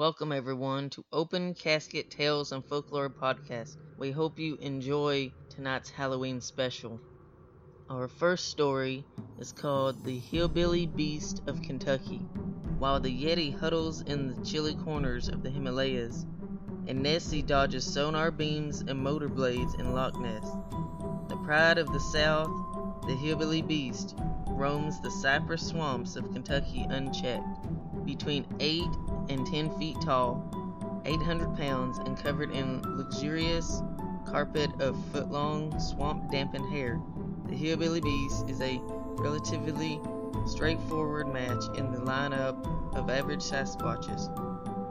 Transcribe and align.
Welcome, 0.00 0.32
everyone, 0.32 0.88
to 0.90 1.04
Open 1.12 1.52
Casket 1.52 2.08
Tales 2.08 2.52
and 2.52 2.64
Folklore 2.64 3.10
Podcast. 3.10 3.76
We 3.98 4.12
hope 4.12 4.38
you 4.38 4.56
enjoy 4.58 5.30
tonight's 5.50 5.90
Halloween 5.90 6.40
special. 6.40 6.98
Our 7.90 8.08
first 8.08 8.46
story 8.46 9.04
is 9.38 9.52
called 9.52 10.02
The 10.06 10.18
Hillbilly 10.18 10.86
Beast 10.86 11.42
of 11.46 11.60
Kentucky. 11.60 12.16
While 12.78 13.00
the 13.00 13.14
Yeti 13.14 13.54
huddles 13.54 14.00
in 14.00 14.28
the 14.28 14.42
chilly 14.42 14.74
corners 14.74 15.28
of 15.28 15.42
the 15.42 15.50
Himalayas, 15.50 16.24
and 16.86 17.02
Nessie 17.02 17.42
dodges 17.42 17.84
sonar 17.84 18.30
beams 18.30 18.80
and 18.80 18.98
motor 18.98 19.28
blades 19.28 19.74
in 19.74 19.92
Loch 19.92 20.18
Ness, 20.18 20.50
the 21.28 21.36
pride 21.44 21.76
of 21.76 21.92
the 21.92 22.00
South, 22.00 22.48
the 23.06 23.14
Hillbilly 23.16 23.60
Beast, 23.60 24.16
roams 24.48 24.98
the 25.02 25.10
cypress 25.10 25.68
swamps 25.68 26.16
of 26.16 26.32
Kentucky 26.32 26.86
unchecked. 26.88 27.66
Between 28.10 28.44
8 28.58 28.82
and 29.28 29.46
10 29.46 29.78
feet 29.78 29.96
tall, 30.00 30.42
800 31.04 31.56
pounds, 31.56 31.98
and 31.98 32.18
covered 32.18 32.50
in 32.50 32.82
luxurious 32.98 33.84
carpet 34.26 34.68
of 34.80 34.96
foot-long 35.12 35.78
swamp 35.78 36.28
dampened 36.32 36.68
hair, 36.72 37.00
the 37.46 37.54
Hillbilly 37.54 38.00
Beast 38.00 38.48
is 38.48 38.60
a 38.62 38.80
relatively 38.82 40.00
straightforward 40.44 41.32
match 41.32 41.62
in 41.76 41.92
the 41.92 42.00
lineup 42.00 42.96
of 42.96 43.08
average 43.08 43.42
Sasquatches. 43.42 44.28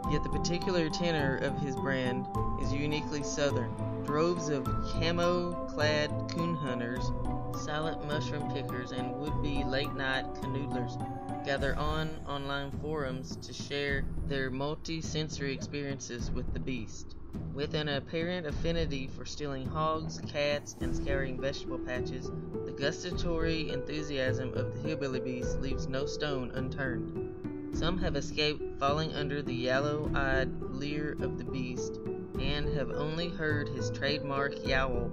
Yet 0.09 0.23
the 0.23 0.29
particular 0.29 0.89
tenor 0.89 1.39
of 1.39 1.57
his 1.59 1.75
brand 1.75 2.25
is 2.61 2.71
uniquely 2.71 3.23
southern. 3.23 3.75
Droves 4.05 4.47
of 4.47 4.63
camo-clad 4.93 6.09
coon 6.31 6.55
hunters, 6.55 7.11
silent 7.55 8.05
mushroom 8.08 8.52
pickers, 8.52 8.91
and 8.91 9.16
would-be 9.16 9.63
late-night 9.63 10.26
canoodlers 10.35 10.98
gather 11.45 11.75
on 11.77 12.09
online 12.27 12.72
forums 12.81 13.35
to 13.38 13.53
share 13.53 14.05
their 14.27 14.49
multi-sensory 14.49 15.53
experiences 15.53 16.31
with 16.31 16.53
the 16.53 16.59
beast. 16.59 17.16
With 17.53 17.73
an 17.73 17.89
apparent 17.89 18.47
affinity 18.47 19.08
for 19.08 19.25
stealing 19.25 19.67
hogs, 19.67 20.19
cats, 20.31 20.75
and 20.81 20.95
scouring 20.95 21.39
vegetable 21.39 21.80
patches, 21.80 22.31
the 22.66 22.75
gustatory 22.78 23.69
enthusiasm 23.72 24.53
of 24.53 24.73
the 24.73 24.88
hillbilly 24.88 25.19
beast 25.19 25.59
leaves 25.59 25.88
no 25.88 26.06
stone 26.06 26.52
unturned. 26.52 27.75
Some 27.78 27.97
have 28.00 28.16
escaped 28.16 28.80
falling 28.80 29.13
under 29.13 29.41
the 29.41 29.53
yellow-eyed 29.53 30.50
leer 30.61 31.17
of 31.22 31.38
the 31.38 31.44
beast, 31.44 32.00
and 32.39 32.67
have 32.75 32.91
only 32.91 33.30
heard 33.30 33.69
his 33.69 33.91
trademark 33.91 34.66
yowl 34.66 35.11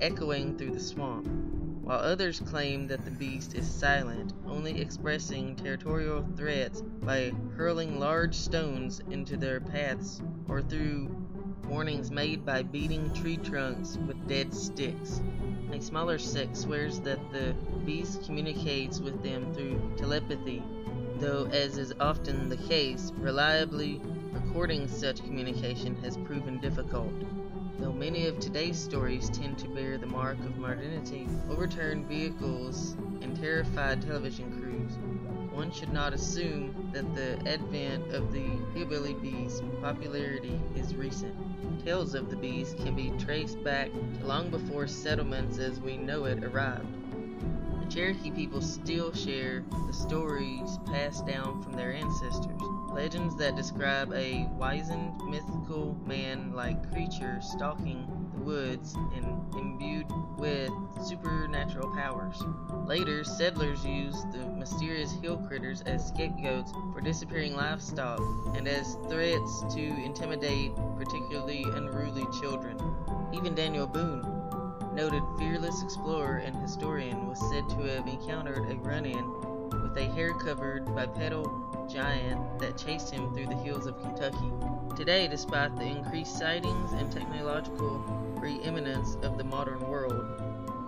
echoing 0.00 0.56
through 0.56 0.70
the 0.70 0.80
swamp, 0.80 1.28
while 1.88 2.00
others 2.00 2.40
claim 2.40 2.86
that 2.86 3.02
the 3.06 3.10
beast 3.10 3.54
is 3.54 3.66
silent, 3.66 4.34
only 4.46 4.78
expressing 4.78 5.56
territorial 5.56 6.22
threats 6.36 6.82
by 6.82 7.32
hurling 7.56 7.98
large 7.98 8.34
stones 8.34 9.00
into 9.10 9.38
their 9.38 9.58
paths 9.58 10.20
or 10.48 10.60
through 10.60 11.08
warnings 11.64 12.10
made 12.10 12.44
by 12.44 12.62
beating 12.62 13.10
tree 13.14 13.38
trunks 13.38 13.96
with 14.06 14.28
dead 14.28 14.52
sticks. 14.52 15.22
A 15.72 15.80
smaller 15.80 16.18
sect 16.18 16.58
swears 16.58 17.00
that 17.00 17.20
the 17.32 17.54
beast 17.86 18.22
communicates 18.22 19.00
with 19.00 19.22
them 19.22 19.54
through 19.54 19.80
telepathy, 19.96 20.62
though, 21.16 21.46
as 21.46 21.78
is 21.78 21.94
often 22.00 22.50
the 22.50 22.58
case, 22.68 23.12
reliably 23.16 23.98
recording 24.32 24.88
such 24.88 25.24
communication 25.24 25.96
has 26.02 26.18
proven 26.18 26.60
difficult. 26.60 27.14
Though 27.78 27.92
many 27.92 28.26
of 28.26 28.40
today's 28.40 28.76
stories 28.76 29.30
tend 29.30 29.56
to 29.58 29.68
bear 29.68 29.98
the 29.98 30.06
mark 30.06 30.38
of 30.40 30.58
modernity, 30.58 31.28
overturned 31.48 32.06
vehicles, 32.06 32.96
and 33.22 33.36
terrified 33.40 34.02
television 34.02 34.50
crews, 34.58 34.98
one 35.54 35.70
should 35.70 35.92
not 35.92 36.12
assume 36.12 36.90
that 36.92 37.14
the 37.14 37.38
advent 37.48 38.10
of 38.12 38.32
the 38.32 38.48
hillbilly 38.74 39.14
beast's 39.14 39.62
popularity 39.80 40.60
is 40.74 40.96
recent. 40.96 41.34
Tales 41.84 42.14
of 42.14 42.30
the 42.30 42.36
bees 42.36 42.74
can 42.82 42.96
be 42.96 43.12
traced 43.16 43.62
back 43.62 43.92
to 43.92 44.26
long 44.26 44.50
before 44.50 44.88
settlements 44.88 45.58
as 45.58 45.78
we 45.78 45.96
know 45.96 46.24
it 46.24 46.42
arrived. 46.42 46.92
The 47.80 47.86
Cherokee 47.88 48.32
people 48.32 48.60
still 48.60 49.12
share 49.12 49.64
the 49.86 49.92
stories 49.92 50.78
passed 50.86 51.26
down 51.26 51.62
from 51.62 51.74
their 51.74 51.92
ancestors. 51.92 52.60
Legends 52.90 53.36
that 53.36 53.54
describe 53.54 54.12
a 54.12 54.46
wizened, 54.56 55.16
mythical 55.28 55.96
man-like 56.06 56.90
creature 56.92 57.40
stalking 57.40 58.06
the 58.34 58.40
woods 58.40 58.94
and 59.14 59.54
imbued 59.54 60.06
with 60.36 60.70
supernatural 61.04 61.94
powers. 61.94 62.42
Later, 62.86 63.22
settlers 63.24 63.84
used 63.84 64.32
the 64.32 64.46
mysterious 64.46 65.12
hill 65.12 65.36
critters 65.36 65.82
as 65.82 66.08
scapegoats 66.08 66.72
for 66.92 67.00
disappearing 67.00 67.54
livestock 67.54 68.20
and 68.56 68.66
as 68.66 68.96
threats 69.08 69.64
to 69.74 69.80
intimidate 69.80 70.74
particularly 70.96 71.64
unruly 71.74 72.26
children. 72.40 72.78
Even 73.32 73.54
Daniel 73.54 73.86
Boone, 73.86 74.22
noted 74.94 75.22
fearless 75.38 75.82
explorer 75.82 76.38
and 76.38 76.56
historian, 76.56 77.28
was 77.28 77.38
said 77.50 77.68
to 77.68 77.76
have 77.82 78.08
encountered 78.08 78.68
a 78.70 78.74
run-in 78.76 79.24
with 79.70 79.96
a 79.96 80.10
hair-covered 80.14 80.86
bipedal 80.94 81.57
giant 81.88 82.58
that 82.58 82.76
chased 82.76 83.10
him 83.10 83.32
through 83.32 83.46
the 83.46 83.56
hills 83.56 83.86
of 83.86 84.00
Kentucky. 84.00 84.50
Today, 84.96 85.28
despite 85.28 85.76
the 85.76 85.84
increased 85.84 86.38
sightings 86.38 86.92
and 86.92 87.10
technological 87.10 88.34
preeminence 88.38 89.16
of 89.22 89.38
the 89.38 89.44
modern 89.44 89.80
world, 89.88 90.38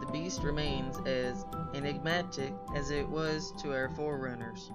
the 0.01 0.13
beast 0.13 0.43
remains 0.43 0.99
as 1.07 1.45
enigmatic 1.75 2.53
as 2.75 2.91
it 2.91 3.09
was 3.09 3.53
to 3.63 3.73
our 3.73 3.89
forerunners, 3.89 4.71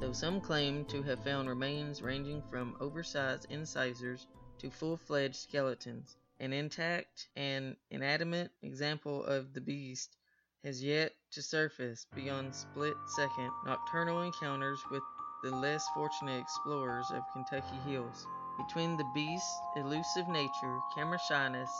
though 0.00 0.12
some 0.12 0.40
claim 0.40 0.84
to 0.86 1.02
have 1.02 1.24
found 1.24 1.48
remains 1.48 2.02
ranging 2.02 2.42
from 2.50 2.76
oversized 2.80 3.46
incisors 3.50 4.26
to 4.58 4.70
full-fledged 4.70 5.36
skeletons. 5.36 6.16
An 6.40 6.52
intact 6.52 7.28
and 7.36 7.76
inanimate 7.90 8.50
example 8.62 9.24
of 9.24 9.52
the 9.54 9.60
beast 9.60 10.16
has 10.64 10.82
yet 10.82 11.12
to 11.30 11.42
surface 11.42 12.06
beyond 12.14 12.54
split-second 12.54 13.50
nocturnal 13.66 14.22
encounters 14.22 14.80
with 14.90 15.02
the 15.44 15.54
less 15.54 15.86
fortunate 15.92 16.40
explorers 16.40 17.10
of 17.10 17.22
Kentucky 17.30 17.76
hills. 17.86 18.26
Between 18.56 18.96
the 18.96 19.04
beast's 19.12 19.60
elusive 19.76 20.26
nature, 20.26 20.78
camera 20.94 21.18
shyness, 21.18 21.70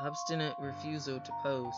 obstinate 0.00 0.54
refusal 0.58 1.20
to 1.20 1.32
pose, 1.42 1.74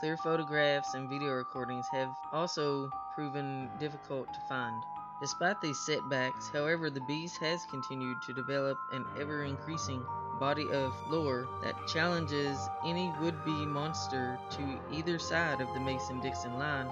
clear 0.00 0.16
photographs 0.16 0.94
and 0.94 1.10
video 1.10 1.32
recordings 1.32 1.86
have 1.92 2.08
also 2.32 2.88
proven 3.14 3.68
difficult 3.78 4.32
to 4.32 4.40
find. 4.48 4.82
Despite 5.20 5.60
these 5.60 5.78
setbacks, 5.78 6.48
however, 6.50 6.88
the 6.88 7.02
beast 7.02 7.36
has 7.40 7.66
continued 7.66 8.22
to 8.22 8.32
develop 8.32 8.78
an 8.92 9.04
ever 9.20 9.44
increasing 9.44 10.02
body 10.40 10.70
of 10.72 10.94
lore 11.10 11.46
that 11.62 11.86
challenges 11.86 12.58
any 12.86 13.12
would 13.20 13.44
be 13.44 13.66
monster 13.66 14.38
to 14.52 14.80
either 14.90 15.18
side 15.18 15.60
of 15.60 15.68
the 15.74 15.80
Mason 15.80 16.20
Dixon 16.20 16.58
line, 16.58 16.88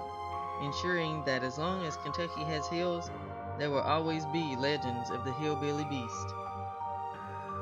ensuring 0.61 1.23
that 1.25 1.43
as 1.43 1.57
long 1.57 1.83
as 1.83 1.97
Kentucky 1.97 2.43
has 2.43 2.67
hills, 2.67 3.09
there 3.57 3.69
will 3.69 3.81
always 3.81 4.25
be 4.27 4.55
legends 4.57 5.09
of 5.09 5.23
the 5.23 5.31
hillbilly 5.33 5.85
beast. 5.85 6.33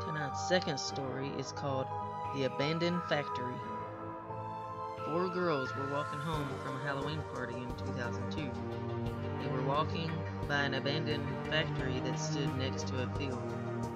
Tonight's 0.05 0.47
second 0.47 0.79
story 0.79 1.29
is 1.37 1.51
called 1.51 1.87
The 2.35 2.45
Abandoned 2.45 3.01
Factory. 3.07 3.55
Four 5.05 5.29
girls 5.29 5.75
were 5.75 5.91
walking 5.91 6.19
home 6.19 6.47
from 6.63 6.77
a 6.77 6.83
Halloween 6.83 7.21
party 7.33 7.55
in 7.55 7.67
2002. 7.85 8.49
They 9.41 9.49
were 9.49 9.61
walking 9.63 10.09
by 10.47 10.63
an 10.63 10.73
abandoned 10.73 11.27
factory 11.49 11.99
that 11.99 12.19
stood 12.19 12.55
next 12.57 12.87
to 12.87 13.03
a 13.03 13.07
field. 13.17 13.41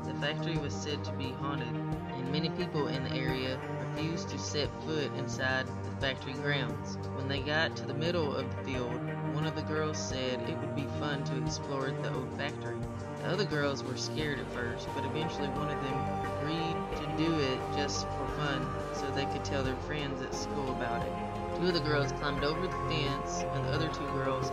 The 0.04 0.14
factory 0.16 0.58
was 0.58 0.74
said 0.74 1.04
to 1.06 1.12
be 1.14 1.32
haunted, 1.32 1.68
and 1.68 2.32
many 2.32 2.50
people 2.52 2.88
in 2.88 3.04
the 3.04 3.14
area 3.14 3.60
refused 3.80 4.30
to 4.30 4.40
set 4.40 4.70
foot 4.84 5.12
inside 5.18 5.68
the 5.68 6.02
factory 6.02 6.34
grounds. 6.34 6.98
When 7.16 7.28
they 7.28 7.40
got 7.40 7.76
to 7.78 7.86
the 7.86 7.94
middle 7.94 8.36
of 8.36 8.50
the 8.50 8.64
field, 8.64 8.94
one 9.34 9.46
of 9.46 9.56
the 9.56 9.62
girls 9.64 9.98
said 9.98 10.42
it 10.50 10.58
would 10.58 10.76
be 10.76 10.88
fun 11.00 11.24
to 11.26 11.44
explore 11.44 11.92
the 11.92 12.14
old 12.14 12.30
factory. 12.38 12.78
The 13.22 13.30
other 13.30 13.46
girls 13.46 13.84
were 13.84 13.98
scared 13.98 14.40
at 14.40 14.52
first, 14.52 14.88
but 14.96 15.06
eventually 15.06 15.50
one 15.50 15.70
of 15.70 15.82
them 15.84 15.98
agreed 16.38 16.78
to 16.98 17.18
do 17.18 17.40
it 17.40 17.60
just 17.76 18.08
for 18.08 18.28
fun 18.38 18.66
so 18.94 19.10
they 19.12 19.26
could 19.26 19.44
tell 19.44 19.64
their 19.64 19.76
friends 19.88 20.22
at 20.22 20.34
school 20.34 20.72
about 20.72 21.04
it. 21.04 21.12
Two 21.60 21.68
of 21.68 21.74
the 21.74 21.80
girls 21.80 22.12
climbed 22.14 22.44
over 22.44 22.62
the 22.62 22.90
fence, 22.90 23.44
and 23.54 23.66
the 23.66 23.72
other 23.72 23.90
two 23.90 24.08
girls 24.14 24.52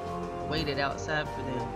waited 0.48 0.78
outside 0.78 1.28
for 1.28 1.42
them. 1.42 1.68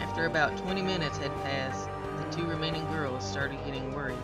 After 0.00 0.26
about 0.26 0.56
20 0.58 0.82
minutes 0.82 1.18
had 1.18 1.32
passed, 1.42 1.88
the 2.18 2.36
two 2.36 2.46
remaining 2.46 2.86
girls 2.88 3.24
started 3.24 3.64
getting 3.64 3.92
worried. 3.94 4.18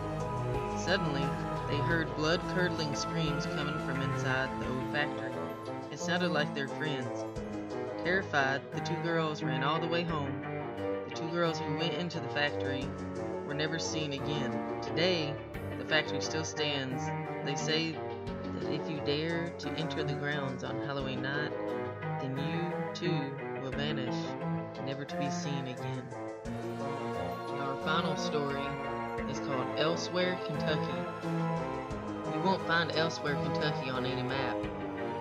Suddenly, 0.77 1.25
they 1.69 1.77
heard 1.77 2.13
blood-curdling 2.15 2.95
screams 2.95 3.45
coming 3.45 3.77
from 3.85 4.01
inside 4.01 4.49
the 4.59 4.67
old 4.67 4.91
factory. 4.91 5.31
It 5.91 5.99
sounded 5.99 6.31
like 6.31 6.53
their 6.53 6.67
friends. 6.67 7.25
Terrified, 8.09 8.61
the 8.73 8.79
two 8.79 8.95
girls 9.03 9.43
ran 9.43 9.63
all 9.63 9.79
the 9.79 9.85
way 9.85 10.01
home. 10.01 10.41
The 11.07 11.13
two 11.13 11.29
girls 11.29 11.59
who 11.59 11.77
went 11.77 11.93
into 11.93 12.19
the 12.19 12.27
factory 12.29 12.83
were 13.45 13.53
never 13.53 13.77
seen 13.77 14.13
again. 14.13 14.81
Today, 14.81 15.35
the 15.77 15.85
factory 15.85 16.19
still 16.19 16.43
stands. 16.43 17.03
They 17.45 17.53
say 17.53 17.91
that 17.91 18.73
if 18.73 18.89
you 18.89 18.99
dare 19.05 19.49
to 19.59 19.69
enter 19.73 20.03
the 20.03 20.13
grounds 20.13 20.63
on 20.63 20.81
Halloween 20.87 21.21
night, 21.21 21.51
then 22.19 22.35
you 22.35 22.95
too 22.95 23.61
will 23.61 23.69
vanish, 23.69 24.15
never 24.87 25.05
to 25.05 25.15
be 25.17 25.29
seen 25.29 25.67
again. 25.67 26.03
Our 27.59 27.77
final 27.83 28.17
story 28.17 28.65
is 29.29 29.37
called 29.39 29.67
Elsewhere, 29.77 30.35
Kentucky. 30.47 30.97
You 32.33 32.41
won't 32.41 32.65
find 32.65 32.91
Elsewhere, 32.93 33.35
Kentucky 33.35 33.91
on 33.91 34.07
any 34.07 34.23
map. 34.23 34.57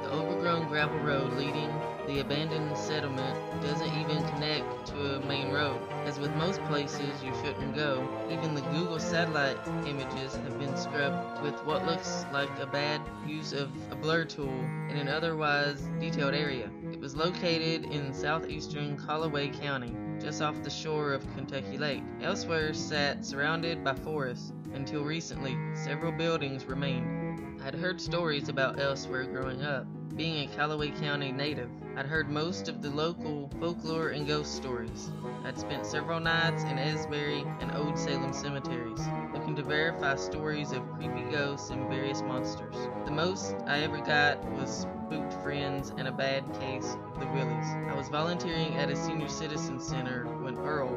The 0.08 0.14
overgrown 0.14 0.68
gravel 0.68 0.98
road 1.00 1.34
leading 1.34 1.70
the 2.06 2.20
abandoned 2.20 2.74
settlement 2.78 3.36
doesn't 3.60 3.94
even 3.94 4.26
connect 4.28 4.86
to 4.86 5.16
a 5.16 5.26
main 5.26 5.52
road. 5.52 5.78
As 6.06 6.18
with 6.18 6.34
most 6.36 6.62
places 6.64 7.22
you 7.22 7.30
shouldn't 7.44 7.74
go, 7.74 8.08
even 8.30 8.54
the 8.54 8.62
Google 8.62 8.98
satellite 8.98 9.58
images 9.86 10.34
have 10.34 10.58
been 10.58 10.74
scrubbed 10.78 11.42
with 11.42 11.62
what 11.66 11.84
looks 11.84 12.24
like 12.32 12.48
a 12.58 12.66
bad 12.66 13.02
use 13.26 13.52
of 13.52 13.68
a 13.92 13.96
blur 13.96 14.24
tool 14.24 14.48
in 14.88 14.96
an 14.96 15.08
otherwise 15.08 15.82
detailed 16.00 16.32
area. 16.32 16.70
It 16.90 17.00
was 17.00 17.14
located 17.14 17.84
in 17.84 18.14
southeastern 18.14 18.96
Calloway 18.96 19.48
County, 19.48 19.94
just 20.22 20.40
off 20.40 20.62
the 20.62 20.70
shore 20.70 21.12
of 21.12 21.30
Kentucky 21.34 21.76
Lake. 21.76 22.02
Elsewhere 22.22 22.72
sat 22.72 23.26
surrounded 23.26 23.84
by 23.84 23.92
forests. 23.92 24.54
Until 24.72 25.04
recently, 25.04 25.54
several 25.74 26.12
buildings 26.12 26.64
remained. 26.64 27.60
I'd 27.62 27.74
heard 27.74 28.00
stories 28.00 28.48
about 28.48 28.80
Elsewhere 28.80 29.24
growing 29.24 29.62
up. 29.62 29.86
Being 30.16 30.48
a 30.48 30.54
Calloway 30.54 30.90
County 30.90 31.30
native, 31.30 31.70
I'd 31.96 32.06
heard 32.06 32.28
most 32.28 32.68
of 32.68 32.82
the 32.82 32.90
local 32.90 33.48
folklore 33.60 34.08
and 34.08 34.26
ghost 34.26 34.56
stories. 34.56 35.10
I'd 35.44 35.58
spent 35.58 35.86
several 35.86 36.18
nights 36.18 36.62
in 36.64 36.78
Asbury 36.78 37.44
and 37.60 37.70
Old 37.76 37.96
Salem 37.96 38.32
cemeteries, 38.32 39.00
looking 39.32 39.54
to 39.56 39.62
verify 39.62 40.16
stories 40.16 40.72
of 40.72 40.82
creepy 40.94 41.22
ghosts 41.30 41.70
and 41.70 41.88
various 41.88 42.22
monsters. 42.22 42.74
The 43.04 43.12
most 43.12 43.54
I 43.66 43.80
ever 43.80 43.98
got 43.98 44.44
was 44.52 44.86
spooked 45.08 45.34
friends 45.44 45.92
and 45.96 46.08
a 46.08 46.12
bad 46.12 46.44
case 46.58 46.96
of 47.14 47.20
the 47.20 47.26
willies. 47.26 47.66
I 47.88 47.94
was 47.94 48.08
volunteering 48.08 48.74
at 48.74 48.90
a 48.90 48.96
senior 48.96 49.28
citizen 49.28 49.78
center 49.78 50.24
when 50.42 50.58
Earl, 50.58 50.94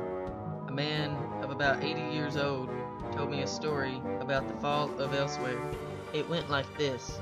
a 0.68 0.72
man 0.72 1.12
of 1.44 1.52
about 1.52 1.84
80 1.84 2.14
years 2.14 2.38
old, 2.38 2.70
told 3.16 3.30
me 3.30 3.44
a 3.44 3.48
story 3.48 4.02
about 4.20 4.48
the 4.48 4.56
fall 4.56 4.90
of 5.00 5.14
Elsewhere. 5.14 5.62
It 6.14 6.28
went 6.28 6.50
like 6.50 6.66
this. 6.78 7.20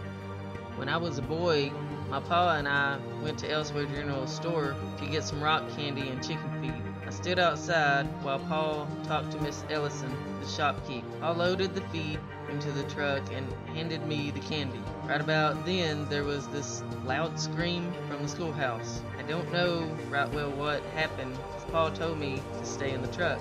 When 0.80 0.88
I 0.88 0.96
was 0.96 1.18
a 1.18 1.22
boy, 1.22 1.74
my 2.10 2.22
pa 2.22 2.56
and 2.56 2.66
I 2.66 2.98
went 3.22 3.38
to 3.40 3.52
Elsewhere 3.52 3.86
General 3.86 4.26
Store 4.28 4.78
to 4.98 5.06
get 5.08 5.26
some 5.26 5.44
rock 5.44 5.70
candy 5.76 6.08
and 6.08 6.24
chicken 6.26 6.50
feed. 6.62 6.81
I 7.06 7.10
stood 7.10 7.38
outside 7.38 8.06
while 8.24 8.40
Pa 8.40 8.88
talked 9.04 9.34
to 9.34 9.42
Miss 9.42 9.66
Ellison, 9.70 10.16
the 10.40 10.46
shopkeep. 10.46 11.04
Pa 11.20 11.31
loaded 11.31 11.76
the 11.76 11.81
feed 11.90 12.18
into 12.50 12.72
the 12.72 12.84
truck 12.84 13.22
and 13.34 13.46
handed 13.76 14.08
me 14.08 14.31
the 14.31 14.40
candy. 14.40 14.80
Right 15.06 15.20
about 15.20 15.66
then, 15.66 16.08
there 16.08 16.24
was 16.24 16.48
this 16.48 16.81
loud 17.04 17.38
scream 17.38 17.94
from 18.08 18.24
the 18.24 18.30
schoolhouse. 18.30 19.02
I 19.20 19.24
don't 19.24 19.52
know 19.52 19.86
right 20.10 20.31
well 20.34 20.52
what 20.52 20.81
happened, 20.96 21.34
because 21.34 21.72
Pa 21.72 21.90
told 21.90 22.18
me 22.20 22.42
to 22.58 22.66
stay 22.66 22.92
in 22.94 23.02
the 23.02 23.10
truck. 23.10 23.40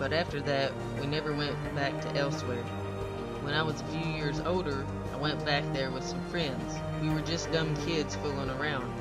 But 0.00 0.12
after 0.12 0.40
that, 0.40 0.72
we 1.00 1.06
never 1.06 1.32
went 1.32 1.54
back 1.76 2.00
to 2.02 2.16
Elsewhere. 2.16 2.64
When 3.42 3.54
I 3.54 3.62
was 3.62 3.80
a 3.80 3.84
few 3.84 4.12
years 4.12 4.40
older, 4.40 4.84
I 5.16 5.18
went 5.18 5.42
back 5.46 5.64
there 5.72 5.90
with 5.90 6.04
some 6.04 6.22
friends. 6.28 6.74
We 7.00 7.08
were 7.08 7.22
just 7.22 7.50
dumb 7.50 7.74
kids 7.86 8.14
fooling 8.16 8.50
around. 8.50 8.92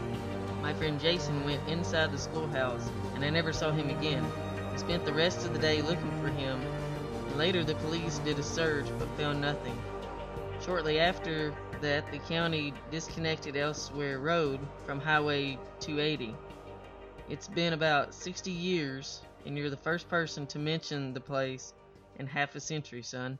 My 0.62 0.73
friend 0.73 0.97
Jason 0.97 1.44
went 1.44 1.67
inside 1.67 2.13
the 2.13 2.17
schoolhouse, 2.17 2.89
and 3.15 3.25
I 3.25 3.29
never 3.29 3.51
saw 3.51 3.73
him 3.73 3.89
again. 3.89 4.25
We 4.71 4.77
spent 4.77 5.03
the 5.03 5.12
rest 5.12 5.45
of 5.45 5.51
the 5.51 5.59
day 5.59 5.81
looking 5.81 6.12
for 6.21 6.29
him, 6.29 6.62
later 7.35 7.65
the 7.65 7.75
police 7.75 8.19
did 8.19 8.39
a 8.39 8.44
search 8.44 8.85
but 8.97 9.09
found 9.17 9.41
nothing. 9.41 9.77
Shortly 10.65 11.01
after 11.01 11.53
that, 11.81 12.09
the 12.13 12.19
county 12.19 12.73
disconnected 12.91 13.57
Elsewhere 13.57 14.19
Road 14.19 14.62
from 14.85 15.01
Highway 15.01 15.59
280. 15.81 16.33
It's 17.27 17.50
been 17.50 17.73
about 17.73 18.13
60 18.13 18.51
years, 18.51 19.21
and 19.45 19.57
you're 19.57 19.69
the 19.69 19.75
first 19.75 20.07
person 20.07 20.47
to 20.47 20.59
mention 20.59 21.13
the 21.13 21.19
place 21.19 21.73
in 22.19 22.25
half 22.25 22.56
a 22.56 22.62
century, 22.62 23.01
son. 23.01 23.38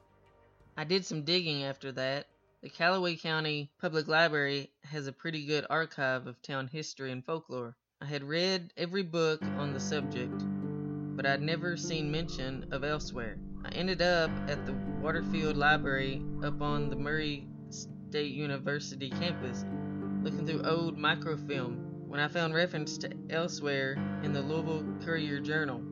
I 0.75 0.83
did 0.83 1.06
some 1.06 1.22
digging 1.22 1.63
after 1.63 1.94
that, 1.94 2.27
the 2.65 2.71
Calloway 2.71 3.15
County 3.15 3.69
Public 3.79 4.07
Library 4.07 4.71
has 4.85 5.06
a 5.06 5.12
pretty 5.12 5.45
good 5.45 5.67
archive 5.69 6.25
of 6.25 6.41
town 6.41 6.67
history 6.67 7.12
and 7.12 7.23
folklore. 7.23 7.75
I 8.01 8.06
had 8.06 8.23
read 8.23 8.73
every 8.75 9.03
book 9.03 9.39
on 9.44 9.71
the 9.71 9.79
subject, 9.79 10.44
but 11.15 11.27
I'd 11.27 11.44
never 11.44 11.77
seen 11.77 12.12
mention 12.12 12.65
of 12.71 12.83
elsewhere. 12.83 13.38
I 13.63 13.69
ended 13.69 14.01
up 14.01 14.31
at 14.47 14.65
the 14.65 14.73
Waterfield 15.00 15.57
Library 15.57 16.23
up 16.44 16.59
on 16.59 16.89
the 16.89 16.95
Murray 16.95 17.47
State 17.69 18.33
University 18.33 19.12
campus, 19.12 19.63
looking 20.23 20.47
through 20.47 20.63
old 20.63 20.97
microfilm 20.97 22.07
when 22.07 22.19
I 22.19 22.27
found 22.27 22.56
reference 22.56 22.97
to 22.97 23.12
elsewhere 23.29 23.94
in 24.23 24.33
the 24.33 24.41
Louisville 24.41 24.83
Courier 25.03 25.39
Journal. 25.39 25.83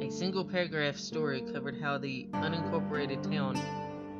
A 0.00 0.10
single 0.10 0.44
paragraph 0.44 0.96
story 0.96 1.44
covered 1.52 1.80
how 1.80 1.96
the 1.96 2.26
unincorporated 2.32 3.22
town 3.30 3.54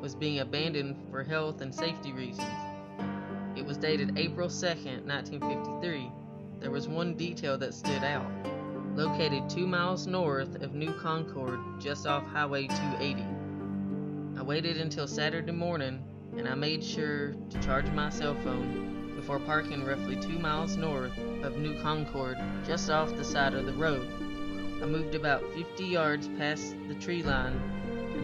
was 0.01 0.15
being 0.15 0.39
abandoned 0.39 0.95
for 1.11 1.23
health 1.23 1.61
and 1.61 1.73
safety 1.73 2.13
reasons. 2.13 2.47
It 3.55 3.65
was 3.65 3.77
dated 3.77 4.17
April 4.17 4.47
2nd, 4.47 5.05
1953. 5.05 6.11
There 6.59 6.71
was 6.71 6.87
one 6.87 7.15
detail 7.15 7.57
that 7.57 7.73
stood 7.73 8.03
out. 8.03 8.25
Located 8.95 9.49
two 9.49 9.67
miles 9.67 10.07
north 10.07 10.61
of 10.61 10.73
New 10.73 10.93
Concord, 10.93 11.59
just 11.79 12.07
off 12.07 12.25
Highway 12.27 12.67
280. 12.67 13.23
I 14.37 14.43
waited 14.43 14.77
until 14.77 15.07
Saturday 15.07 15.51
morning 15.51 16.03
and 16.37 16.47
I 16.47 16.55
made 16.55 16.83
sure 16.83 17.33
to 17.49 17.61
charge 17.61 17.89
my 17.91 18.09
cell 18.09 18.35
phone 18.43 19.13
before 19.15 19.39
parking 19.39 19.83
roughly 19.83 20.15
two 20.15 20.39
miles 20.39 20.77
north 20.77 21.17
of 21.43 21.57
New 21.57 21.77
Concord, 21.81 22.37
just 22.65 22.89
off 22.89 23.15
the 23.15 23.23
side 23.25 23.53
of 23.53 23.65
the 23.65 23.73
road. 23.73 24.07
I 24.81 24.85
moved 24.85 25.15
about 25.15 25.43
50 25.53 25.83
yards 25.83 26.29
past 26.37 26.75
the 26.87 26.95
tree 26.95 27.21
line 27.21 27.59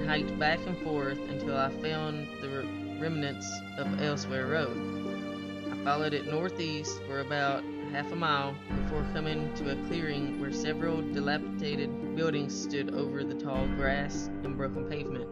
hiked 0.05 0.37
back 0.37 0.59
and 0.67 0.77
forth 0.79 1.17
until 1.29 1.57
I 1.57 1.69
found 1.81 2.27
the 2.39 2.63
remnants 2.99 3.51
of 3.77 4.01
Elsewhere 4.01 4.45
Road. 4.45 4.77
I 5.71 5.83
followed 5.83 6.13
it 6.13 6.27
northeast 6.27 7.01
for 7.07 7.21
about 7.21 7.63
half 7.91 8.11
a 8.11 8.15
mile 8.15 8.55
before 8.83 9.05
coming 9.13 9.51
to 9.55 9.71
a 9.71 9.87
clearing 9.87 10.39
where 10.39 10.51
several 10.51 11.01
dilapidated 11.01 12.15
buildings 12.15 12.53
stood 12.53 12.93
over 12.93 13.23
the 13.23 13.33
tall 13.33 13.67
grass 13.69 14.29
and 14.43 14.55
broken 14.55 14.85
pavement. 14.85 15.27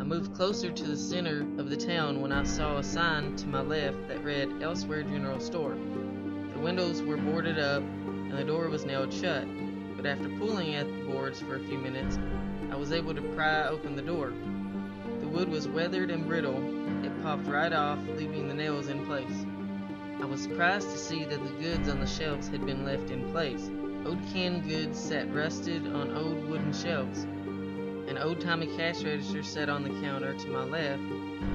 I 0.00 0.04
moved 0.04 0.32
closer 0.32 0.70
to 0.70 0.84
the 0.84 0.96
center 0.96 1.40
of 1.58 1.68
the 1.68 1.76
town 1.76 2.20
when 2.20 2.30
I 2.30 2.44
saw 2.44 2.78
a 2.78 2.84
sign 2.84 3.34
to 3.36 3.48
my 3.48 3.62
left 3.62 4.06
that 4.06 4.22
read 4.22 4.62
Elsewhere 4.62 5.02
General 5.02 5.40
Store. 5.40 5.76
The 6.52 6.60
windows 6.60 7.02
were 7.02 7.16
boarded 7.16 7.58
up 7.58 7.82
and 7.82 8.38
the 8.38 8.44
door 8.44 8.68
was 8.68 8.84
nailed 8.84 9.12
shut, 9.12 9.44
but 9.96 10.06
after 10.06 10.28
pulling 10.38 10.76
at 10.76 10.86
the 10.86 11.04
boards 11.10 11.40
for 11.40 11.56
a 11.56 11.60
few 11.60 11.78
minutes, 11.78 12.16
I 12.70 12.76
was 12.76 12.92
able 12.92 13.14
to 13.14 13.22
pry 13.22 13.66
open 13.66 13.96
the 13.96 14.02
door. 14.02 14.32
The 15.20 15.28
wood 15.28 15.48
was 15.48 15.66
weathered 15.66 16.10
and 16.10 16.26
brittle. 16.26 16.56
It 17.04 17.22
popped 17.22 17.46
right 17.46 17.72
off, 17.72 17.98
leaving 18.16 18.48
the 18.48 18.54
nails 18.54 18.88
in 18.88 19.04
place. 19.06 19.46
I 20.20 20.24
was 20.26 20.42
surprised 20.42 20.90
to 20.90 20.98
see 20.98 21.24
that 21.24 21.42
the 21.42 21.62
goods 21.62 21.88
on 21.88 22.00
the 22.00 22.06
shelves 22.06 22.48
had 22.48 22.66
been 22.66 22.84
left 22.84 23.10
in 23.10 23.30
place. 23.30 23.70
Old 24.04 24.18
canned 24.32 24.68
goods 24.68 24.98
sat 24.98 25.32
rusted 25.34 25.86
on 25.86 26.16
old 26.16 26.48
wooden 26.48 26.72
shelves. 26.72 27.24
An 28.08 28.18
old 28.18 28.40
timey 28.40 28.66
cash 28.76 29.02
register 29.02 29.42
sat 29.42 29.68
on 29.68 29.82
the 29.82 30.00
counter 30.00 30.34
to 30.34 30.48
my 30.48 30.64
left, 30.64 31.02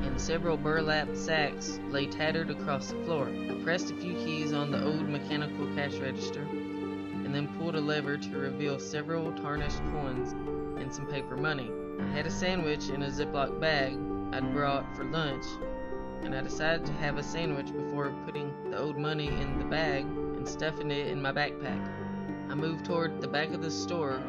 and 0.03 0.20
several 0.20 0.58
burlap 0.58 1.15
sacks 1.15 1.79
lay 1.89 2.08
tattered 2.08 2.50
across 2.50 2.91
the 2.91 3.03
floor. 3.03 3.27
I 3.27 3.55
pressed 3.63 3.91
a 3.91 3.96
few 3.96 4.13
keys 4.15 4.53
on 4.53 4.72
the 4.72 4.84
old 4.84 5.08
mechanical 5.10 5.67
cash 5.75 5.93
register, 5.96 6.41
and 6.41 7.34
then 7.34 7.48
pulled 7.58 7.75
a 7.75 7.82
lever 7.82 8.17
to 8.17 8.38
reveal 8.38 8.79
several 8.79 9.32
tarnished 9.34 9.82
coins 9.91 10.36
and 10.84 10.94
some 10.94 11.08
paper 11.08 11.38
money. 11.38 11.72
I 12.00 12.08
had 12.08 12.28
a 12.28 12.32
sandwich 12.32 12.90
in 12.90 13.04
a 13.04 13.08
Ziploc 13.08 13.60
bag 13.60 13.98
I'd 14.34 14.54
brought 14.54 14.96
for 14.96 15.06
lunch, 15.06 15.46
and 16.24 16.36
I 16.36 16.42
decided 16.42 16.86
to 16.86 16.94
have 16.94 17.18
a 17.18 17.24
sandwich 17.24 17.72
before 17.74 18.13
putting 18.25 18.54
the 18.70 18.78
old 18.78 18.98
money 18.98 19.28
in 19.28 19.60
the 19.60 19.66
bag 19.66 20.04
and 20.04 20.48
stuffing 20.48 20.92
it 20.92 21.08
in 21.08 21.22
my 21.22 21.32
backpack. 21.32 21.82
I 22.50 22.56
moved 22.56 22.84
toward 22.86 23.22
the 23.22 23.30
back 23.30 23.52
of 23.54 23.62
the 23.62 23.72
store 23.72 24.20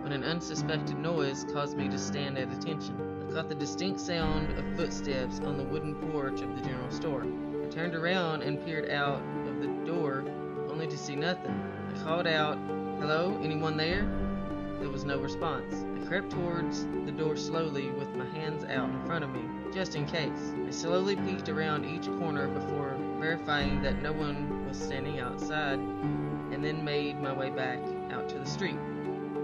when 0.00 0.12
an 0.12 0.24
unsuspected 0.24 0.98
noise 0.98 1.44
caused 1.52 1.76
me 1.76 1.88
to 1.88 1.98
stand 1.98 2.38
at 2.38 2.50
attention. 2.52 3.26
I 3.28 3.34
caught 3.34 3.50
the 3.50 3.54
distinct 3.54 4.00
sound 4.00 4.58
of 4.58 4.64
footsteps 4.76 5.40
on 5.40 5.58
the 5.58 5.64
wooden 5.64 5.94
porch 6.10 6.40
of 6.40 6.56
the 6.56 6.62
general 6.62 6.90
store. 6.90 7.26
I 7.62 7.68
turned 7.68 7.94
around 7.94 8.42
and 8.42 8.64
peered 8.64 8.90
out 8.90 9.20
of 9.46 9.60
the 9.60 9.68
door, 9.84 10.24
only 10.70 10.86
to 10.86 10.96
see 10.96 11.16
nothing. 11.16 11.62
I 11.94 12.02
called 12.02 12.26
out, 12.26 12.56
Hello, 12.98 13.38
anyone 13.42 13.76
there? 13.76 14.27
There 14.88 14.94
was 14.94 15.04
no 15.04 15.18
response 15.18 15.84
I 16.00 16.06
crept 16.06 16.30
towards 16.30 16.86
the 17.04 17.12
door 17.12 17.36
slowly 17.36 17.90
with 17.90 18.14
my 18.14 18.24
hands 18.24 18.64
out 18.64 18.88
in 18.88 19.04
front 19.04 19.22
of 19.22 19.30
me, 19.30 19.42
just 19.70 19.94
in 19.94 20.06
case. 20.06 20.54
I 20.66 20.70
slowly 20.70 21.14
peeked 21.14 21.50
around 21.50 21.84
each 21.84 22.06
corner 22.18 22.48
before 22.48 22.96
verifying 23.20 23.82
that 23.82 24.00
no 24.00 24.14
one 24.14 24.66
was 24.66 24.78
standing 24.78 25.20
outside, 25.20 25.78
and 25.78 26.64
then 26.64 26.86
made 26.86 27.20
my 27.20 27.34
way 27.34 27.50
back 27.50 27.80
out 28.10 28.30
to 28.30 28.38
the 28.38 28.46
street. 28.46 28.78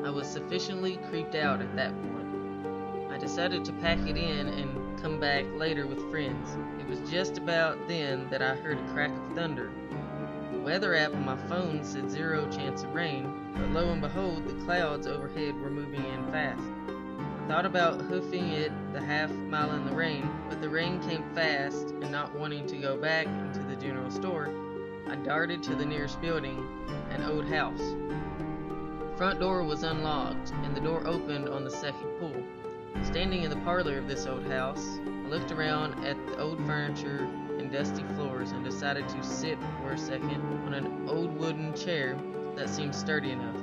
I 0.03 0.09
was 0.09 0.27
sufficiently 0.27 0.97
creeped 1.11 1.35
out 1.35 1.61
at 1.61 1.77
that 1.77 1.93
point. 1.93 3.13
I 3.13 3.19
decided 3.19 3.67
to 3.67 3.73
pack 3.75 3.99
it 3.99 4.17
in 4.17 4.47
and 4.47 4.99
come 5.03 5.21
back 5.21 5.45
later 5.57 5.87
with 5.87 6.11
friends. 6.11 6.57
It 6.81 6.89
was 6.89 7.01
just 7.11 7.37
about 7.37 7.87
then 7.87 8.31
that 8.31 8.41
I 8.41 8.55
heard 8.55 8.79
a 8.79 8.93
crack 8.95 9.11
of 9.11 9.37
thunder. 9.37 9.71
The 10.65 10.71
weather 10.71 10.95
app 10.95 11.13
on 11.13 11.27
my 11.27 11.37
phone 11.37 11.85
said 11.85 12.11
zero 12.11 12.51
chance 12.51 12.85
of 12.85 12.95
rain, 12.95 13.53
but 13.53 13.69
lo 13.73 13.93
and 13.93 14.01
behold, 14.01 14.49
the 14.49 14.65
clouds 14.65 15.07
overhead 15.07 15.61
were 15.61 15.69
moving 15.69 16.03
in 16.03 16.33
fast. 16.33 16.63
Thought 17.49 17.67
about 17.67 18.01
hoofing 18.01 18.49
it 18.49 18.73
the 18.95 19.01
half 19.03 19.31
mile 19.31 19.73
in 19.73 19.85
the 19.85 19.93
rain, 19.93 20.27
but 20.49 20.63
the 20.63 20.71
rain 20.71 21.03
came 21.03 21.23
fast, 21.35 21.91
and 21.91 22.11
not 22.11 22.35
wanting 22.35 22.67
to 22.69 22.79
go 22.79 22.97
back 22.97 23.27
into 23.27 23.59
the 23.65 23.77
general 23.77 24.11
store, 24.11 24.49
I 25.07 25.17
darted 25.17 25.63
to 25.65 25.75
the 25.75 25.85
nearest 25.85 26.19
building, 26.23 26.67
an 27.11 27.23
old 27.25 27.47
house. 27.47 27.83
The 27.83 29.17
front 29.19 29.41
door 29.41 29.65
was 29.65 29.83
unlocked, 29.83 30.51
and 30.63 30.75
the 30.75 30.81
door 30.81 31.07
opened 31.07 31.47
on 31.47 31.65
the 31.65 31.71
second 31.71 32.09
pool. 32.19 32.43
Standing 33.03 33.43
in 33.43 33.51
the 33.51 33.57
parlor 33.57 33.99
of 33.99 34.09
this 34.09 34.25
old 34.25 34.47
house, 34.47 34.99
I 35.07 35.29
looked 35.29 35.53
around 35.53 36.03
at 36.07 36.17
the 36.27 36.41
old 36.41 36.57
furniture 36.65 37.29
and 37.65 37.73
dusty 37.73 38.03
floors 38.15 38.51
and 38.53 38.63
decided 38.63 39.09
to 39.09 39.23
sit 39.25 39.59
for 39.81 39.93
a 39.93 39.99
second 39.99 40.43
on 40.67 40.75
an 40.75 41.09
old 41.09 41.35
wooden 41.39 41.75
chair 41.75 42.15
that 42.57 42.69
seemed 42.69 42.95
sturdy 42.95 43.31
enough. 43.31 43.57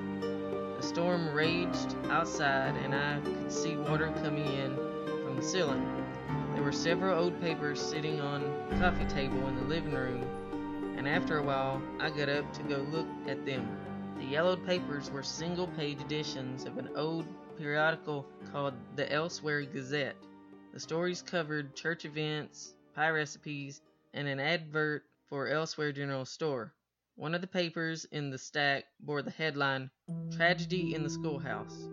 The 0.78 0.82
storm 0.82 1.32
raged 1.36 1.96
outside, 2.10 2.76
and 2.78 2.96
I 2.96 3.20
could 3.20 3.52
see 3.52 3.76
water 3.76 4.12
coming 4.24 4.48
in 4.48 4.76
from 5.06 5.36
the 5.36 5.44
ceiling. 5.44 5.86
There 6.56 6.64
were 6.64 6.72
several 6.72 7.16
old 7.16 7.40
papers 7.42 7.80
sitting 7.80 8.20
on 8.20 8.42
the 8.72 8.78
coffee 8.78 9.06
table 9.06 9.48
in 9.48 9.56
the 9.58 9.66
living 9.66 9.94
room, 9.94 10.26
and 10.98 11.08
after 11.08 11.38
a 11.38 11.44
while 11.44 11.80
I 12.00 12.10
got 12.10 12.28
up 12.28 12.52
to 12.54 12.64
go 12.64 12.78
look 12.78 13.08
at 13.28 13.46
them. 13.46 13.70
The 14.18 14.26
yellowed 14.26 14.66
papers 14.66 15.12
were 15.12 15.22
single 15.22 15.68
page 15.68 16.02
editions 16.02 16.66
of 16.66 16.80
an 16.80 16.90
old 16.96 17.28
periodical 17.56 18.26
called 18.52 18.74
the 18.96 19.12
Elsewhere 19.14 19.62
Gazette. 19.62 20.16
The 20.74 20.80
stories 20.80 21.22
covered 21.22 21.76
church 21.76 22.04
events, 22.06 22.74
pie 22.96 23.10
recipes, 23.10 23.82
and 24.14 24.28
an 24.28 24.40
advert 24.40 25.04
for 25.28 25.48
Elsewhere 25.48 25.92
General 25.92 26.26
Store. 26.26 26.74
One 27.16 27.36
of 27.36 27.42
the 27.42 27.48
papers 27.48 28.06
in 28.06 28.30
the 28.30 28.38
stack 28.38 28.86
bore 29.00 29.22
the 29.22 29.32
headline 29.32 29.90
Tragedy 30.36 30.96
in 30.96 31.04
the 31.04 31.10
Schoolhouse. 31.10 31.88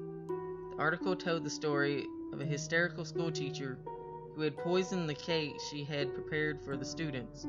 The 0.71 0.77
article 0.79 1.15
told 1.17 1.45
the 1.45 1.51
story 1.51 2.05
of 2.33 2.41
a 2.41 2.45
hysterical 2.45 3.05
schoolteacher 3.05 3.79
who 4.35 4.43
had 4.43 4.57
poisoned 4.57 5.09
the 5.09 5.15
cake 5.15 5.55
she 5.71 5.85
had 5.85 6.15
prepared 6.15 6.61
for 6.63 6.77
the 6.77 6.85
students. 6.85 7.47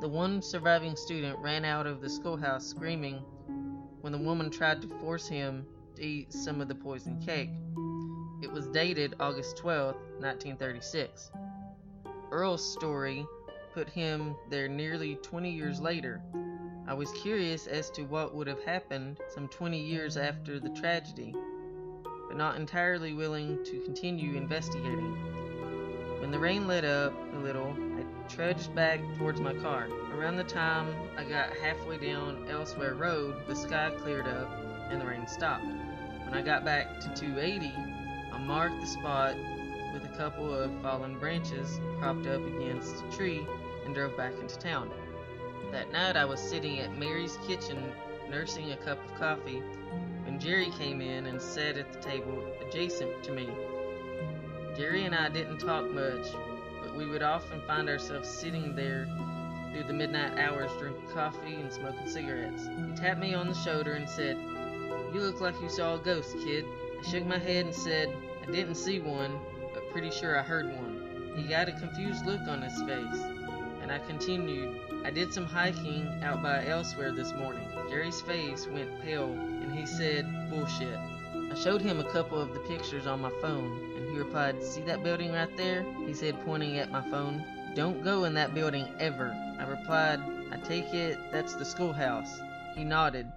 The 0.00 0.08
one 0.08 0.42
surviving 0.42 0.96
student 0.96 1.38
ran 1.38 1.64
out 1.64 1.86
of 1.86 2.00
the 2.00 2.10
schoolhouse 2.10 2.66
screaming 2.66 3.16
when 4.00 4.12
the 4.12 4.18
woman 4.18 4.50
tried 4.50 4.82
to 4.82 4.88
force 5.00 5.26
him 5.26 5.66
to 5.96 6.04
eat 6.04 6.32
some 6.32 6.60
of 6.60 6.68
the 6.68 6.74
poisoned 6.74 7.24
cake. 7.24 7.50
It 8.42 8.52
was 8.52 8.66
dated 8.68 9.14
August 9.20 9.56
12, 9.56 9.94
1936. 9.94 11.30
Earl's 12.30 12.72
story 12.72 13.26
put 13.74 13.88
him 13.88 14.36
there 14.48 14.68
nearly 14.68 15.16
20 15.16 15.50
years 15.50 15.80
later. 15.80 16.22
I 16.86 16.94
was 16.94 17.10
curious 17.12 17.66
as 17.66 17.90
to 17.90 18.02
what 18.02 18.32
would 18.34 18.46
have 18.46 18.62
happened 18.62 19.18
some 19.28 19.48
20 19.48 19.80
years 19.80 20.16
after 20.16 20.60
the 20.60 20.68
tragedy, 20.70 21.34
but 22.28 22.36
not 22.36 22.56
entirely 22.56 23.14
willing 23.14 23.64
to 23.64 23.80
continue 23.80 24.36
investigating. 24.36 25.16
When 26.20 26.30
the 26.30 26.38
rain 26.38 26.68
let 26.68 26.84
up 26.84 27.12
a 27.34 27.38
little, 27.38 27.74
I 27.98 28.32
trudged 28.32 28.72
back 28.76 29.00
towards 29.18 29.40
my 29.40 29.54
car. 29.54 29.88
Around 30.14 30.36
the 30.36 30.44
time 30.44 30.94
I 31.18 31.24
got 31.24 31.56
halfway 31.56 31.98
down 31.98 32.46
Elsewhere 32.48 32.94
Road, 32.94 33.34
the 33.48 33.56
sky 33.56 33.90
cleared 33.98 34.28
up 34.28 34.48
and 34.88 35.00
the 35.00 35.06
rain 35.06 35.26
stopped. 35.26 35.64
When 35.64 36.34
I 36.34 36.42
got 36.42 36.64
back 36.64 37.00
to 37.00 37.08
280, 37.14 37.72
I 38.32 38.38
marked 38.38 38.80
the 38.80 38.86
spot 38.86 39.34
with 39.92 40.04
a 40.04 40.16
couple 40.16 40.52
of 40.54 40.70
fallen 40.80 41.18
branches 41.18 41.80
propped 41.98 42.26
up 42.26 42.44
against 42.46 43.02
a 43.04 43.16
tree 43.16 43.44
and 43.84 43.94
drove 43.94 44.16
back 44.16 44.32
into 44.40 44.58
town. 44.58 44.90
That 45.72 45.92
night 45.92 46.16
I 46.16 46.24
was 46.24 46.40
sitting 46.40 46.80
at 46.80 46.96
Mary's 46.96 47.38
kitchen 47.46 47.92
nursing 48.30 48.72
a 48.72 48.76
cup 48.76 48.98
of 49.04 49.14
coffee 49.18 49.62
when 50.24 50.40
Jerry 50.40 50.70
came 50.78 51.00
in 51.00 51.26
and 51.26 51.40
sat 51.40 51.76
at 51.76 51.92
the 51.92 52.00
table 52.00 52.44
adjacent 52.60 53.22
to 53.24 53.32
me. 53.32 53.48
Jerry 54.76 55.04
and 55.04 55.14
I 55.14 55.28
didn't 55.28 55.58
talk 55.58 55.88
much, 55.90 56.26
but 56.82 56.96
we 56.96 57.06
would 57.06 57.22
often 57.22 57.60
find 57.66 57.88
ourselves 57.88 58.28
sitting 58.28 58.74
there 58.74 59.06
through 59.72 59.84
the 59.84 59.92
midnight 59.92 60.38
hours 60.38 60.70
drinking 60.78 61.08
coffee 61.12 61.54
and 61.54 61.72
smoking 61.72 62.08
cigarettes. 62.08 62.66
He 62.66 62.96
tapped 62.96 63.20
me 63.20 63.34
on 63.34 63.48
the 63.48 63.54
shoulder 63.54 63.94
and 63.94 64.08
said, 64.08 64.36
You 65.12 65.20
look 65.20 65.40
like 65.40 65.60
you 65.60 65.68
saw 65.68 65.94
a 65.94 65.98
ghost, 65.98 66.36
kid. 66.44 66.64
I 66.98 67.10
shook 67.10 67.26
my 67.26 67.38
head 67.38 67.66
and 67.66 67.74
said, 67.74 68.14
I 68.46 68.50
didn't 68.50 68.76
see 68.76 69.00
one, 69.00 69.38
but 69.72 69.90
pretty 69.90 70.10
sure 70.10 70.38
I 70.38 70.42
heard 70.42 70.66
one. 70.66 71.34
He 71.36 71.44
got 71.44 71.68
a 71.68 71.72
confused 71.72 72.24
look 72.26 72.40
on 72.42 72.62
his 72.62 72.80
face, 72.82 73.33
and 73.84 73.92
I 73.92 73.98
continued, 73.98 74.80
I 75.04 75.10
did 75.10 75.34
some 75.34 75.44
hiking 75.44 76.08
out 76.22 76.42
by 76.42 76.66
elsewhere 76.66 77.12
this 77.12 77.34
morning. 77.34 77.68
Jerry's 77.90 78.22
face 78.22 78.66
went 78.66 79.02
pale, 79.02 79.30
and 79.30 79.78
he 79.78 79.84
said, 79.84 80.24
Bullshit. 80.48 80.98
I 81.52 81.54
showed 81.54 81.82
him 81.82 82.00
a 82.00 82.10
couple 82.10 82.40
of 82.40 82.54
the 82.54 82.60
pictures 82.60 83.06
on 83.06 83.20
my 83.20 83.30
phone, 83.42 83.78
and 83.94 84.10
he 84.10 84.16
replied, 84.16 84.62
See 84.64 84.80
that 84.84 85.04
building 85.04 85.32
right 85.32 85.54
there? 85.58 85.84
He 86.06 86.14
said, 86.14 86.42
pointing 86.46 86.78
at 86.78 86.90
my 86.90 87.02
phone. 87.10 87.44
Don't 87.74 88.02
go 88.02 88.24
in 88.24 88.32
that 88.32 88.54
building 88.54 88.88
ever. 88.98 89.36
I 89.60 89.68
replied, 89.68 90.20
I 90.50 90.56
take 90.66 90.94
it 90.94 91.18
that's 91.30 91.52
the 91.52 91.66
schoolhouse. 91.66 92.40
He 92.74 92.84
nodded. 92.84 93.30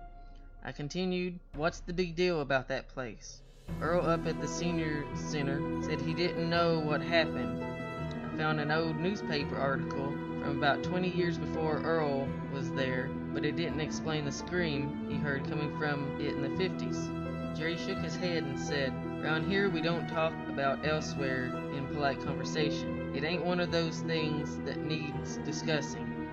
I 0.63 0.72
continued, 0.72 1.42
What's 1.56 1.82
the 1.82 1.94
big 1.94 2.16
deal 2.16 2.39
about 2.39 2.70
that 2.70 2.88
place? 2.88 3.42
Earl 3.82 4.06
up 4.06 4.25
at 4.25 4.39
the 4.39 4.48
senior 4.48 5.04
center 5.13 5.60
said 5.84 6.00
he 6.00 6.13
didn't 6.13 6.50
know 6.50 6.80
what 6.80 7.01
happened. 7.01 7.62
I 7.62 8.38
found 8.38 8.62
an 8.62 8.72
old 8.72 8.98
newspaper 8.98 9.58
article 9.58 10.13
about 10.51 10.84
20 10.84 11.10
years 11.10 11.38
before 11.38 11.82
Earl 11.84 12.27
was 12.54 12.72
there, 12.72 13.10
but 13.34 13.44
it 13.44 13.56
didn't 13.56 13.82
explain 13.82 14.25
the 14.25 14.32
scream 14.32 15.06
he 15.10 15.16
heard 15.18 15.48
coming 15.50 15.77
from 15.77 16.20
it 16.20 16.34
in 16.34 16.42
the 16.42 16.50
50s. 16.50 17.58
Jerry 17.58 17.77
shook 17.77 17.98
his 17.98 18.16
head 18.16 18.44
and 18.44 18.60
said, 18.60 18.94
Around 19.22 19.50
here 19.50 19.70
we 19.70 19.82
don't 19.82 20.08
talk 20.08 20.34
about 20.48 20.86
elsewhere 20.86 21.46
in 21.74 21.88
polite 21.88 22.24
conversation. 22.24 23.12
It 23.16 23.24
ain't 23.24 23.44
one 23.44 23.60
of 23.60 23.72
those 23.72 24.01
things 24.01 24.58
that 24.66 24.77
needs 24.77 25.38
discussing. 25.38 26.30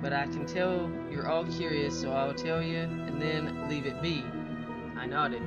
But 0.00 0.12
I 0.12 0.24
can 0.24 0.46
tell 0.46 0.90
you're 1.10 1.30
all 1.30 1.44
curious, 1.44 2.00
so 2.00 2.12
I'll 2.12 2.34
tell 2.34 2.62
you 2.62 2.78
and 2.78 3.20
then 3.20 3.68
leave 3.68 3.86
it 3.86 4.00
be. 4.00 4.24
I 4.96 5.06
nodded. 5.06 5.42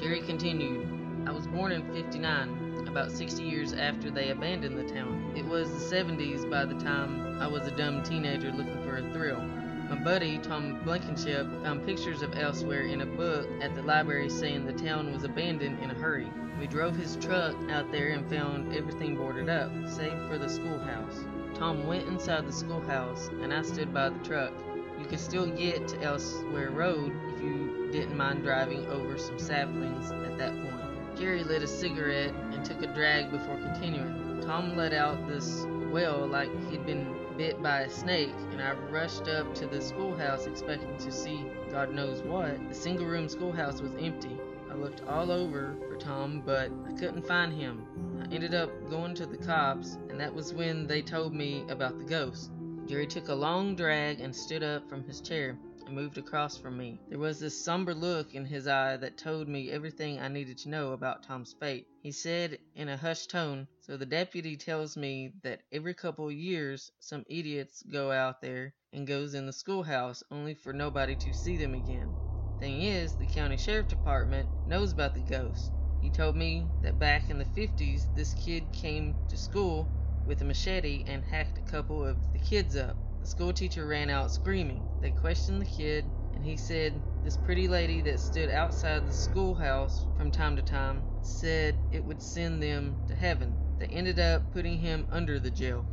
Jerry 0.00 0.20
continued, 0.20 0.86
I 1.26 1.32
was 1.32 1.46
born 1.46 1.72
in 1.72 1.92
59, 1.92 2.86
about 2.86 3.10
60 3.10 3.42
years 3.42 3.72
after 3.72 4.10
they 4.10 4.30
abandoned 4.30 4.78
the 4.78 4.92
town. 4.92 5.19
It 5.36 5.46
was 5.46 5.70
the 5.70 5.96
70s 5.96 6.48
by 6.50 6.64
the 6.64 6.74
time 6.74 7.40
I 7.40 7.46
was 7.46 7.66
a 7.66 7.70
dumb 7.70 8.02
teenager 8.02 8.50
looking 8.50 8.82
for 8.82 8.96
a 8.96 9.12
thrill. 9.12 9.40
My 9.88 9.96
buddy, 9.96 10.38
Tom 10.38 10.80
Blankenship, 10.84 11.46
found 11.62 11.86
pictures 11.86 12.22
of 12.22 12.36
Elsewhere 12.36 12.82
in 12.82 13.00
a 13.00 13.06
book 13.06 13.48
at 13.60 13.74
the 13.74 13.82
library 13.82 14.28
saying 14.28 14.66
the 14.66 14.72
town 14.72 15.12
was 15.12 15.22
abandoned 15.22 15.78
in 15.80 15.90
a 15.90 15.94
hurry. 15.94 16.30
We 16.58 16.66
drove 16.66 16.96
his 16.96 17.16
truck 17.16 17.54
out 17.70 17.92
there 17.92 18.08
and 18.08 18.28
found 18.28 18.74
everything 18.74 19.16
boarded 19.16 19.48
up, 19.48 19.70
save 19.88 20.18
for 20.28 20.36
the 20.36 20.48
schoolhouse. 20.48 21.24
Tom 21.54 21.86
went 21.86 22.08
inside 22.08 22.46
the 22.46 22.52
schoolhouse, 22.52 23.28
and 23.40 23.54
I 23.54 23.62
stood 23.62 23.94
by 23.94 24.08
the 24.08 24.24
truck. 24.24 24.52
You 24.98 25.06
could 25.06 25.20
still 25.20 25.46
get 25.46 25.86
to 25.88 26.02
Elsewhere 26.02 26.70
Road 26.70 27.12
if 27.34 27.42
you 27.42 27.88
didn't 27.92 28.16
mind 28.16 28.42
driving 28.42 28.84
over 28.86 29.16
some 29.16 29.38
saplings 29.38 30.10
at 30.10 30.38
that 30.38 30.52
point. 30.52 31.18
Jerry 31.18 31.44
lit 31.44 31.62
a 31.62 31.68
cigarette 31.68 32.34
and 32.52 32.64
took 32.64 32.82
a 32.82 32.86
drag 32.88 33.30
before 33.30 33.56
continuing. 33.56 34.29
Tom 34.40 34.76
let 34.76 34.92
out 34.92 35.26
this 35.26 35.66
wail 35.92 36.26
like 36.26 36.50
he'd 36.70 36.86
been 36.86 37.20
bit 37.36 37.62
by 37.62 37.80
a 37.80 37.88
snake, 37.88 38.34
and 38.50 38.60
I 38.60 38.72
rushed 38.90 39.26
up 39.26 39.54
to 39.54 39.66
the 39.66 39.80
schoolhouse 39.80 40.46
expecting 40.46 40.94
to 40.98 41.10
see 41.10 41.46
God 41.70 41.94
knows 41.94 42.22
what. 42.22 42.68
The 42.68 42.74
single 42.74 43.06
room 43.06 43.30
schoolhouse 43.30 43.80
was 43.80 43.94
empty. 43.98 44.36
I 44.70 44.74
looked 44.74 45.02
all 45.08 45.30
over 45.30 45.74
for 45.88 45.96
Tom, 45.96 46.42
but 46.44 46.70
I 46.86 46.92
couldn't 46.92 47.26
find 47.26 47.52
him. 47.52 47.86
I 48.22 48.34
ended 48.34 48.54
up 48.54 48.70
going 48.90 49.14
to 49.14 49.26
the 49.26 49.38
cops, 49.38 49.96
and 50.10 50.20
that 50.20 50.34
was 50.34 50.52
when 50.52 50.86
they 50.86 51.00
told 51.00 51.34
me 51.34 51.64
about 51.70 51.98
the 51.98 52.04
ghost. 52.04 52.50
Jerry 52.86 53.06
took 53.06 53.28
a 53.28 53.34
long 53.34 53.74
drag 53.74 54.20
and 54.20 54.36
stood 54.36 54.62
up 54.62 54.86
from 54.88 55.02
his 55.04 55.22
chair 55.22 55.56
and 55.90 55.98
moved 55.98 56.18
across 56.18 56.56
from 56.56 56.78
me. 56.78 57.00
There 57.08 57.18
was 57.18 57.40
this 57.40 57.64
somber 57.64 57.92
look 57.94 58.32
in 58.32 58.44
his 58.44 58.68
eye 58.68 58.96
that 58.98 59.18
told 59.18 59.48
me 59.48 59.72
everything 59.72 60.20
I 60.20 60.28
needed 60.28 60.58
to 60.58 60.68
know 60.68 60.92
about 60.92 61.24
Tom's 61.24 61.52
fate. 61.58 61.88
He 62.00 62.12
said 62.12 62.60
in 62.76 62.88
a 62.88 62.96
hushed 62.96 63.30
tone, 63.30 63.66
So 63.80 63.96
the 63.96 64.06
deputy 64.06 64.56
tells 64.56 64.96
me 64.96 65.32
that 65.42 65.62
every 65.72 65.94
couple 65.94 66.30
years 66.30 66.92
some 67.00 67.24
idiots 67.28 67.82
go 67.82 68.12
out 68.12 68.40
there 68.40 68.72
and 68.92 69.04
goes 69.04 69.34
in 69.34 69.46
the 69.46 69.52
schoolhouse 69.52 70.22
only 70.30 70.54
for 70.54 70.72
nobody 70.72 71.16
to 71.16 71.32
see 71.32 71.56
them 71.56 71.74
again. 71.74 72.14
Thing 72.60 72.82
is, 72.82 73.16
the 73.16 73.26
county 73.26 73.56
sheriff 73.56 73.88
department 73.88 74.48
knows 74.64 74.92
about 74.92 75.14
the 75.14 75.22
ghost. 75.22 75.72
He 76.00 76.10
told 76.10 76.36
me 76.36 76.68
that 76.82 77.00
back 77.00 77.30
in 77.30 77.38
the 77.38 77.44
50s 77.44 78.02
this 78.14 78.32
kid 78.34 78.72
came 78.72 79.16
to 79.28 79.36
school 79.36 79.90
with 80.24 80.40
a 80.40 80.44
machete 80.44 81.02
and 81.08 81.24
hacked 81.24 81.58
a 81.58 81.62
couple 81.62 82.06
of 82.06 82.16
the 82.32 82.38
kids 82.38 82.76
up. 82.76 82.96
The 83.20 83.26
school 83.26 83.52
teacher 83.52 83.86
ran 83.86 84.08
out 84.08 84.32
screaming. 84.32 84.82
They 85.02 85.10
questioned 85.10 85.60
the 85.60 85.66
kid, 85.66 86.10
and 86.34 86.42
he 86.42 86.56
said 86.56 87.02
this 87.22 87.36
pretty 87.36 87.68
lady 87.68 88.00
that 88.00 88.18
stood 88.18 88.48
outside 88.48 89.06
the 89.06 89.12
schoolhouse 89.12 90.06
from 90.16 90.30
time 90.30 90.56
to 90.56 90.62
time 90.62 91.04
said 91.20 91.76
it 91.92 92.02
would 92.02 92.22
send 92.22 92.62
them 92.62 92.96
to 93.08 93.14
heaven. 93.14 93.54
They 93.78 93.88
ended 93.88 94.18
up 94.18 94.50
putting 94.52 94.78
him 94.78 95.06
under 95.10 95.38
the 95.38 95.50
jail. 95.50 95.84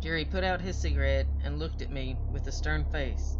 Jerry 0.00 0.24
put 0.24 0.44
out 0.44 0.60
his 0.60 0.76
cigarette 0.76 1.26
and 1.42 1.58
looked 1.58 1.82
at 1.82 1.90
me 1.90 2.16
with 2.30 2.46
a 2.46 2.52
stern 2.52 2.84
face. 2.84 3.36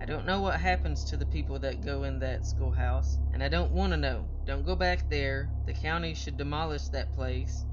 I 0.00 0.06
don't 0.06 0.24
know 0.24 0.40
what 0.40 0.58
happens 0.58 1.04
to 1.10 1.18
the 1.18 1.26
people 1.26 1.58
that 1.58 1.84
go 1.84 2.04
in 2.04 2.18
that 2.20 2.46
schoolhouse, 2.46 3.18
and 3.34 3.42
I 3.42 3.48
don't 3.48 3.72
want 3.72 3.92
to 3.92 3.98
know. 3.98 4.24
Don't 4.46 4.64
go 4.64 4.74
back 4.74 5.10
there. 5.10 5.50
The 5.66 5.74
county 5.74 6.14
should 6.14 6.38
demolish 6.38 6.88
that 6.88 7.12
place. 7.14 7.66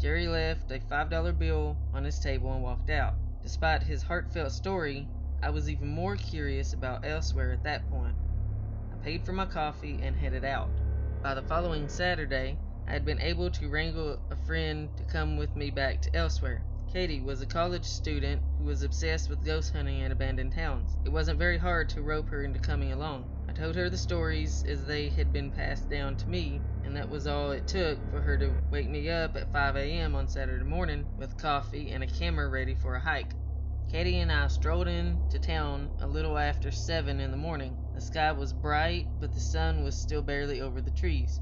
Jerry 0.00 0.28
left 0.28 0.70
a 0.70 0.78
$5 0.78 1.36
bill 1.36 1.76
on 1.92 2.04
his 2.04 2.20
table 2.20 2.52
and 2.52 2.62
walked 2.62 2.90
out. 2.90 3.14
Despite 3.46 3.84
his 3.84 4.02
heartfelt 4.02 4.50
story, 4.50 5.08
I 5.40 5.50
was 5.50 5.70
even 5.70 5.86
more 5.86 6.16
curious 6.16 6.72
about 6.72 7.04
elsewhere 7.04 7.52
at 7.52 7.62
that 7.62 7.88
point. 7.88 8.16
I 8.92 8.96
paid 8.96 9.24
for 9.24 9.32
my 9.32 9.46
coffee 9.46 10.02
and 10.02 10.16
headed 10.16 10.44
out. 10.44 10.72
By 11.22 11.34
the 11.34 11.42
following 11.42 11.88
Saturday, 11.88 12.58
I 12.88 12.90
had 12.90 13.04
been 13.04 13.20
able 13.20 13.52
to 13.52 13.68
wrangle 13.68 14.18
a 14.32 14.34
friend 14.34 14.90
to 14.96 15.04
come 15.04 15.36
with 15.36 15.54
me 15.54 15.70
back 15.70 16.00
to 16.02 16.16
elsewhere. 16.16 16.64
Katie 16.88 17.20
was 17.20 17.40
a 17.40 17.46
college 17.46 17.84
student 17.84 18.42
who 18.58 18.64
was 18.64 18.82
obsessed 18.82 19.28
with 19.30 19.44
ghost 19.44 19.72
hunting 19.72 20.00
in 20.00 20.10
abandoned 20.10 20.52
towns. 20.52 20.96
It 21.04 21.10
wasn't 21.10 21.38
very 21.38 21.58
hard 21.58 21.88
to 21.90 22.02
rope 22.02 22.30
her 22.30 22.42
into 22.42 22.58
coming 22.58 22.90
along. 22.90 23.35
Told 23.56 23.76
her 23.76 23.88
the 23.88 23.96
stories 23.96 24.62
as 24.66 24.84
they 24.84 25.08
had 25.08 25.32
been 25.32 25.50
passed 25.50 25.88
down 25.88 26.14
to 26.16 26.28
me, 26.28 26.60
and 26.84 26.94
that 26.94 27.08
was 27.08 27.26
all 27.26 27.52
it 27.52 27.66
took 27.66 27.98
for 28.10 28.20
her 28.20 28.36
to 28.36 28.54
wake 28.70 28.86
me 28.86 29.08
up 29.08 29.34
at 29.34 29.50
5 29.50 29.76
a.m. 29.76 30.14
on 30.14 30.28
Saturday 30.28 30.62
morning 30.62 31.06
with 31.16 31.38
coffee 31.38 31.90
and 31.90 32.04
a 32.04 32.06
camera 32.06 32.50
ready 32.50 32.74
for 32.74 32.96
a 32.96 33.00
hike. 33.00 33.34
Katie 33.90 34.18
and 34.18 34.30
I 34.30 34.48
strolled 34.48 34.88
into 34.88 35.38
town 35.38 35.90
a 36.00 36.06
little 36.06 36.36
after 36.36 36.70
7 36.70 37.18
in 37.18 37.30
the 37.30 37.38
morning. 37.38 37.78
The 37.94 38.02
sky 38.02 38.30
was 38.32 38.52
bright, 38.52 39.08
but 39.18 39.32
the 39.32 39.40
sun 39.40 39.82
was 39.82 39.96
still 39.96 40.20
barely 40.20 40.60
over 40.60 40.82
the 40.82 40.90
trees. 40.90 41.40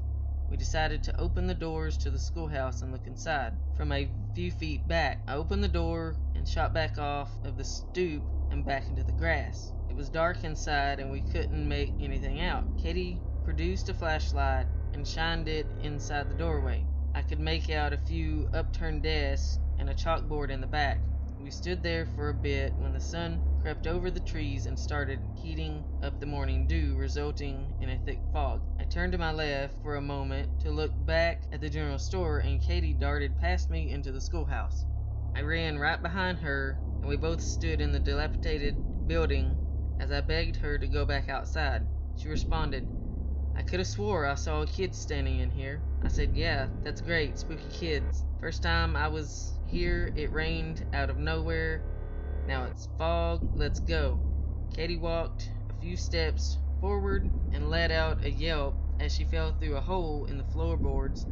We 0.49 0.55
decided 0.55 1.03
to 1.03 1.19
open 1.19 1.47
the 1.47 1.53
doors 1.53 1.97
to 1.97 2.11
the 2.11 2.19
schoolhouse 2.19 2.81
and 2.81 2.93
look 2.93 3.07
inside. 3.07 3.57
From 3.75 3.91
a 3.91 4.09
few 4.33 4.53
feet 4.53 4.87
back, 4.87 5.21
I 5.27 5.33
opened 5.33 5.65
the 5.65 5.67
door 5.67 6.15
and 6.33 6.47
shot 6.47 6.73
back 6.73 6.97
off 6.97 7.35
of 7.43 7.57
the 7.57 7.65
stoop 7.65 8.23
and 8.51 8.65
back 8.65 8.87
into 8.89 9.03
the 9.03 9.11
grass. 9.13 9.71
It 9.89 9.95
was 9.95 10.09
dark 10.09 10.43
inside 10.43 10.99
and 10.99 11.11
we 11.11 11.21
couldn't 11.21 11.67
make 11.67 11.93
anything 11.99 12.41
out. 12.41 12.63
Katie 12.77 13.21
produced 13.43 13.89
a 13.89 13.93
flashlight 13.93 14.67
and 14.93 15.07
shined 15.07 15.47
it 15.47 15.67
inside 15.81 16.29
the 16.29 16.35
doorway. 16.35 16.85
I 17.13 17.21
could 17.21 17.39
make 17.39 17.69
out 17.69 17.93
a 17.93 17.97
few 17.97 18.49
upturned 18.53 19.03
desks 19.03 19.59
and 19.79 19.89
a 19.89 19.93
chalkboard 19.93 20.49
in 20.49 20.61
the 20.61 20.67
back. 20.67 20.99
We 21.39 21.51
stood 21.51 21.83
there 21.83 22.07
for 22.15 22.29
a 22.29 22.33
bit 22.33 22.73
when 22.77 22.93
the 22.93 22.99
sun 22.99 23.39
crept 23.61 23.87
over 23.87 24.09
the 24.09 24.19
trees 24.19 24.65
and 24.65 24.79
started 24.79 25.19
heating 25.35 25.83
up 26.01 26.19
the 26.19 26.25
morning 26.25 26.65
dew, 26.65 26.95
resulting 26.97 27.71
in 27.81 27.89
a 27.89 27.99
thick 27.99 28.19
fog. 28.33 28.61
I 28.79 28.83
turned 28.85 29.11
to 29.11 29.17
my 29.17 29.31
left 29.31 29.81
for 29.83 29.95
a 29.95 30.01
moment 30.01 30.59
to 30.61 30.71
look 30.71 30.91
back 31.05 31.43
at 31.51 31.61
the 31.61 31.69
general 31.69 31.99
store, 31.99 32.39
and 32.39 32.61
Katie 32.61 32.93
darted 32.93 33.37
past 33.39 33.69
me 33.69 33.91
into 33.91 34.11
the 34.11 34.21
schoolhouse. 34.21 34.85
I 35.35 35.41
ran 35.41 35.77
right 35.77 36.01
behind 36.01 36.39
her, 36.39 36.79
and 37.05 37.11
we 37.11 37.17
both 37.17 37.39
stood 37.39 37.81
in 37.81 37.91
the 37.91 37.99
dilapidated 37.99 38.75
building 39.05 39.55
as 39.99 40.11
I 40.11 40.21
begged 40.21 40.55
her 40.55 40.79
to 40.79 40.87
go 40.87 41.05
back 41.05 41.29
outside. 41.29 41.85
She 42.17 42.29
responded, 42.29 42.83
I 43.55 43.61
could 43.61 43.77
have 43.77 43.87
swore 43.87 44.25
I 44.25 44.33
saw 44.33 44.63
a 44.63 44.65
kid 44.65 44.95
standing 44.95 45.39
in 45.39 45.51
here. 45.51 45.83
I 46.03 46.07
said, 46.07 46.31
Yeah, 46.33 46.65
that's 46.83 47.01
great, 47.01 47.37
spooky 47.37 47.69
kids. 47.71 48.23
First 48.41 48.63
time 48.63 48.95
I 48.95 49.07
was 49.07 49.53
here, 49.67 50.11
it 50.15 50.33
rained 50.33 50.83
out 50.93 51.11
of 51.11 51.19
nowhere. 51.19 51.83
Now 52.47 52.63
it's 52.63 52.87
fog, 52.97 53.39
let's 53.55 53.79
go. 53.81 54.17
Katie 54.75 54.97
walked 54.97 55.51
a 55.69 55.79
few 55.79 55.95
steps 55.95 56.57
forward 56.81 57.29
and 57.53 57.69
let 57.69 57.91
out 57.91 58.25
a 58.25 58.31
yelp 58.31 58.75
as 58.99 59.13
she 59.13 59.25
fell 59.25 59.53
through 59.59 59.75
a 59.75 59.81
hole 59.81 60.25
in 60.25 60.39
the 60.39 60.43
floorboards 60.45 61.23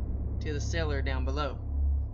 to 0.42 0.53
the 0.53 0.62
cellar 0.62 1.01
down 1.01 1.25
below. 1.25 1.58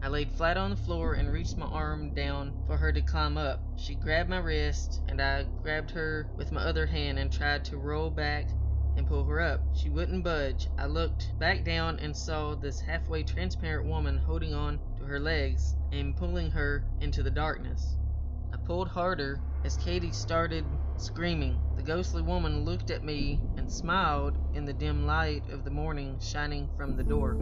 I 0.01 0.07
laid 0.07 0.31
flat 0.31 0.55
on 0.55 0.69
the 0.69 0.77
floor 0.77 1.15
and 1.15 1.29
reached 1.31 1.57
my 1.57 1.65
arm 1.65 2.13
down 2.13 2.53
for 2.65 2.77
her 2.77 2.93
to 2.93 3.01
climb 3.01 3.37
up. 3.37 3.61
She 3.75 3.95
grabbed 3.95 4.29
my 4.29 4.37
wrist, 4.37 5.01
and 5.09 5.21
I 5.21 5.45
grabbed 5.61 5.91
her 5.91 6.29
with 6.37 6.53
my 6.53 6.61
other 6.61 6.85
hand 6.85 7.19
and 7.19 7.29
tried 7.29 7.65
to 7.65 7.77
roll 7.77 8.09
back 8.09 8.47
and 8.95 9.05
pull 9.05 9.25
her 9.25 9.41
up. 9.41 9.61
She 9.73 9.89
wouldn't 9.89 10.23
budge. 10.23 10.67
I 10.77 10.85
looked 10.85 11.37
back 11.37 11.65
down 11.65 11.99
and 11.99 12.15
saw 12.15 12.55
this 12.55 12.79
halfway 12.79 13.23
transparent 13.23 13.87
woman 13.89 14.17
holding 14.19 14.53
on 14.53 14.79
to 14.99 15.03
her 15.03 15.19
legs 15.19 15.75
and 15.91 16.15
pulling 16.15 16.51
her 16.51 16.83
into 17.01 17.21
the 17.21 17.31
darkness. 17.31 17.97
I 18.53 18.57
pulled 18.65 18.87
harder 18.87 19.41
as 19.65 19.75
Katie 19.75 20.13
started 20.13 20.65
screaming. 20.97 21.68
Ghostly 21.89 22.21
woman 22.21 22.65
looked 22.65 22.91
at 22.91 23.03
me 23.03 23.41
and 23.57 23.71
smiled 23.71 24.37
in 24.53 24.63
the 24.63 24.73
dim 24.73 25.07
light 25.07 25.49
of 25.49 25.63
the 25.63 25.71
morning 25.71 26.19
shining 26.19 26.69
from 26.77 26.95
the 26.95 27.03
door. 27.03 27.35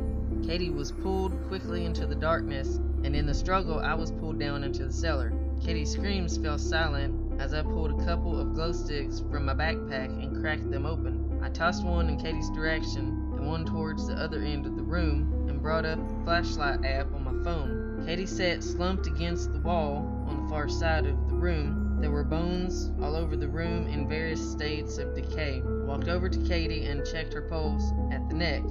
Katie 0.45 0.69
was 0.69 0.89
pulled 0.89 1.33
quickly 1.49 1.83
into 1.83 2.07
the 2.07 2.15
darkness, 2.15 2.77
and 3.03 3.13
in 3.13 3.25
the 3.25 3.33
struggle, 3.33 3.79
I 3.79 3.93
was 3.93 4.09
pulled 4.09 4.39
down 4.39 4.63
into 4.63 4.85
the 4.85 4.93
cellar. 4.93 5.33
Katie's 5.61 5.91
screams 5.91 6.37
fell 6.37 6.57
silent 6.57 7.41
as 7.41 7.53
I 7.53 7.61
pulled 7.61 7.91
a 7.91 8.05
couple 8.05 8.39
of 8.39 8.53
glow 8.53 8.71
sticks 8.71 9.21
from 9.29 9.43
my 9.43 9.53
backpack 9.53 10.23
and 10.23 10.39
cracked 10.39 10.71
them 10.71 10.85
open. 10.85 11.41
I 11.43 11.49
tossed 11.49 11.83
one 11.83 12.07
in 12.07 12.17
Katie's 12.17 12.49
direction 12.51 13.33
and 13.35 13.45
one 13.45 13.65
towards 13.65 14.07
the 14.07 14.13
other 14.13 14.41
end 14.41 14.65
of 14.65 14.77
the 14.77 14.81
room 14.81 15.49
and 15.49 15.61
brought 15.61 15.85
up 15.85 15.99
the 16.07 16.23
flashlight 16.23 16.85
app 16.85 17.13
on 17.13 17.25
my 17.25 17.43
phone. 17.43 18.01
Katie 18.05 18.25
sat 18.25 18.63
slumped 18.63 19.07
against 19.07 19.51
the 19.51 19.59
wall 19.59 20.23
on 20.25 20.41
the 20.41 20.49
far 20.49 20.69
side 20.69 21.05
of 21.05 21.27
the 21.27 21.35
room 21.35 21.86
there 21.99 22.11
were 22.11 22.23
bones 22.23 22.91
all 23.01 23.15
over 23.15 23.35
the 23.35 23.47
room 23.47 23.87
in 23.87 24.07
various 24.07 24.51
states 24.51 24.97
of 24.97 25.15
decay. 25.15 25.61
Walked 25.63 26.07
over 26.07 26.29
to 26.29 26.39
Katie 26.47 26.85
and 26.85 27.05
checked 27.05 27.33
her 27.33 27.41
pulse 27.41 27.91
at 28.11 28.27
the 28.29 28.35
neck. 28.35 28.63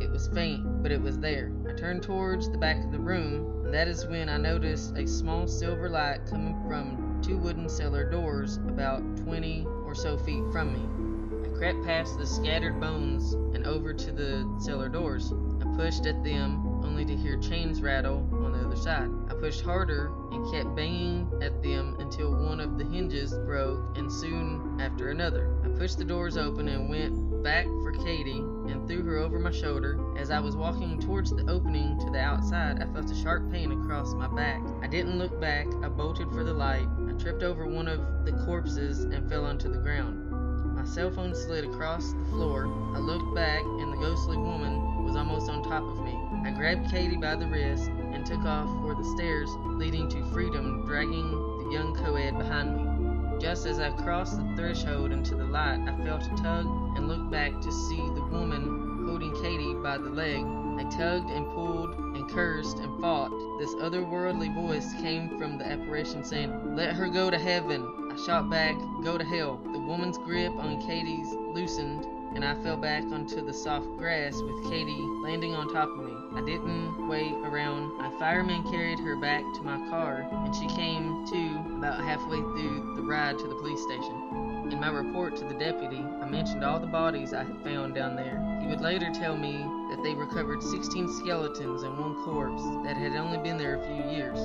It 0.00 0.10
was 0.10 0.28
faint, 0.28 0.82
but 0.82 0.90
it 0.90 1.00
was 1.00 1.18
there. 1.18 1.52
I 1.68 1.74
turned 1.74 2.02
towards 2.02 2.50
the 2.50 2.58
back 2.58 2.82
of 2.84 2.90
the 2.90 2.98
room, 2.98 3.64
and 3.64 3.74
that 3.74 3.86
is 3.86 4.06
when 4.06 4.28
I 4.28 4.38
noticed 4.38 4.96
a 4.96 5.06
small 5.06 5.46
silver 5.46 5.88
light 5.88 6.26
coming 6.26 6.60
from 6.66 7.20
two 7.22 7.36
wooden 7.36 7.68
cellar 7.68 8.10
doors 8.10 8.56
about 8.56 9.02
20 9.18 9.66
or 9.84 9.94
so 9.94 10.16
feet 10.18 10.44
from 10.50 10.72
me. 10.72 11.48
I 11.48 11.56
crept 11.56 11.84
past 11.84 12.18
the 12.18 12.26
scattered 12.26 12.80
bones 12.80 13.34
and 13.54 13.66
over 13.66 13.92
to 13.92 14.12
the 14.12 14.48
cellar 14.58 14.88
doors. 14.88 15.32
I 15.60 15.76
pushed 15.76 16.06
at 16.06 16.24
them 16.24 16.82
only 16.84 17.04
to 17.04 17.16
hear 17.16 17.36
chains 17.38 17.82
rattle 17.82 18.26
other 18.74 18.82
side. 18.82 19.10
I 19.30 19.34
pushed 19.34 19.62
harder 19.62 20.10
and 20.32 20.52
kept 20.52 20.74
banging 20.74 21.30
at 21.42 21.62
them 21.62 21.96
until 21.98 22.34
one 22.34 22.60
of 22.60 22.78
the 22.78 22.84
hinges 22.84 23.32
broke, 23.46 23.96
and 23.96 24.10
soon 24.10 24.80
after 24.80 25.10
another. 25.10 25.56
I 25.64 25.68
pushed 25.68 25.98
the 25.98 26.04
doors 26.04 26.36
open 26.36 26.68
and 26.68 26.88
went 26.88 27.42
back 27.42 27.66
for 27.66 27.92
Katie 27.92 28.38
and 28.40 28.86
threw 28.88 29.02
her 29.02 29.18
over 29.18 29.38
my 29.38 29.52
shoulder. 29.52 29.98
As 30.16 30.30
I 30.30 30.40
was 30.40 30.56
walking 30.56 31.00
towards 31.00 31.30
the 31.30 31.48
opening 31.48 31.98
to 32.00 32.10
the 32.10 32.18
outside, 32.18 32.82
I 32.82 32.92
felt 32.92 33.10
a 33.10 33.14
sharp 33.14 33.50
pain 33.50 33.70
across 33.70 34.12
my 34.14 34.28
back. 34.28 34.60
I 34.82 34.88
didn't 34.88 35.18
look 35.18 35.40
back, 35.40 35.66
I 35.82 35.88
bolted 35.88 36.30
for 36.30 36.42
the 36.42 36.54
light. 36.54 36.88
I 37.08 37.12
tripped 37.12 37.42
over 37.42 37.66
one 37.66 37.86
of 37.86 38.00
the 38.24 38.32
corpses 38.44 39.04
and 39.04 39.28
fell 39.28 39.44
onto 39.44 39.70
the 39.70 39.78
ground. 39.78 40.30
My 40.74 40.84
cell 40.84 41.12
phone 41.12 41.34
slid 41.34 41.64
across 41.64 42.12
the 42.12 42.24
floor. 42.26 42.66
I 42.94 42.98
looked 42.98 43.34
back, 43.34 43.62
and 43.62 43.92
the 43.92 43.98
ghostly 43.98 44.36
woman 44.36 45.04
was 45.04 45.16
almost 45.16 45.48
on 45.48 45.62
top 45.62 45.84
of 45.84 46.04
me. 46.04 46.23
I 46.44 46.50
grabbed 46.50 46.90
Katie 46.90 47.16
by 47.16 47.36
the 47.36 47.46
wrist 47.46 47.90
and 48.12 48.26
took 48.26 48.44
off 48.44 48.68
for 48.82 48.94
the 48.94 49.04
stairs 49.16 49.48
leading 49.64 50.10
to 50.10 50.22
freedom, 50.26 50.84
dragging 50.84 51.30
the 51.30 51.70
young 51.72 51.94
co-ed 51.94 52.36
behind 52.36 52.76
me. 52.76 53.38
Just 53.40 53.64
as 53.64 53.80
I 53.80 53.90
crossed 53.90 54.36
the 54.36 54.54
threshold 54.54 55.10
into 55.10 55.34
the 55.36 55.46
light, 55.46 55.80
I 55.88 56.04
felt 56.04 56.26
a 56.26 56.42
tug 56.42 56.66
and 56.96 57.08
looked 57.08 57.30
back 57.30 57.58
to 57.62 57.72
see 57.72 57.96
the 57.96 58.26
woman 58.30 59.06
holding 59.08 59.34
Katie 59.40 59.72
by 59.72 59.96
the 59.96 60.10
leg. 60.10 60.44
I 60.44 60.84
tugged 60.90 61.30
and 61.30 61.46
pulled 61.54 61.94
and 61.94 62.28
cursed 62.28 62.78
and 62.78 63.00
fought. 63.00 63.30
This 63.58 63.74
otherworldly 63.76 64.54
voice 64.54 64.92
came 65.00 65.38
from 65.38 65.56
the 65.56 65.66
apparition 65.66 66.22
saying, 66.22 66.76
Let 66.76 66.94
her 66.94 67.08
go 67.08 67.30
to 67.30 67.38
heaven. 67.38 68.10
I 68.12 68.16
shot 68.16 68.50
back, 68.50 68.76
Go 69.02 69.16
to 69.16 69.24
hell. 69.24 69.60
The 69.72 69.78
woman's 69.78 70.18
grip 70.18 70.52
on 70.52 70.78
Katie's 70.86 71.32
loosened 71.54 72.06
and 72.34 72.44
I 72.44 72.54
fell 72.62 72.76
back 72.76 73.04
onto 73.04 73.44
the 73.44 73.52
soft 73.52 73.86
grass 73.96 74.42
with 74.42 74.70
Katie 74.70 75.06
landing 75.22 75.54
on 75.54 75.72
top 75.72 75.88
of 75.88 76.04
me. 76.04 76.23
I 76.36 76.40
didn't 76.40 77.06
wait 77.06 77.34
around. 77.44 77.96
My 77.96 78.10
fireman 78.18 78.64
carried 78.64 78.98
her 78.98 79.14
back 79.14 79.44
to 79.54 79.62
my 79.62 79.78
car, 79.88 80.26
and 80.32 80.54
she 80.54 80.66
came 80.66 81.24
to 81.26 81.76
about 81.76 82.00
halfway 82.00 82.40
through 82.40 82.94
the 82.96 83.02
ride 83.02 83.38
to 83.38 83.46
the 83.46 83.54
police 83.54 83.80
station. 83.82 84.68
In 84.72 84.80
my 84.80 84.88
report 84.88 85.36
to 85.36 85.44
the 85.44 85.54
deputy, 85.54 86.04
I 86.20 86.28
mentioned 86.28 86.64
all 86.64 86.80
the 86.80 86.86
bodies 86.88 87.32
I 87.32 87.44
had 87.44 87.62
found 87.62 87.94
down 87.94 88.16
there. 88.16 88.42
He 88.60 88.66
would 88.66 88.80
later 88.80 89.12
tell 89.12 89.36
me 89.36 89.64
that 89.90 90.02
they 90.02 90.14
recovered 90.14 90.62
16 90.62 91.08
skeletons 91.20 91.84
and 91.84 91.96
one 91.98 92.16
corpse 92.24 92.62
that 92.84 92.96
had 92.96 93.12
only 93.12 93.38
been 93.38 93.56
there 93.56 93.76
a 93.76 93.86
few 93.86 94.10
years. 94.10 94.38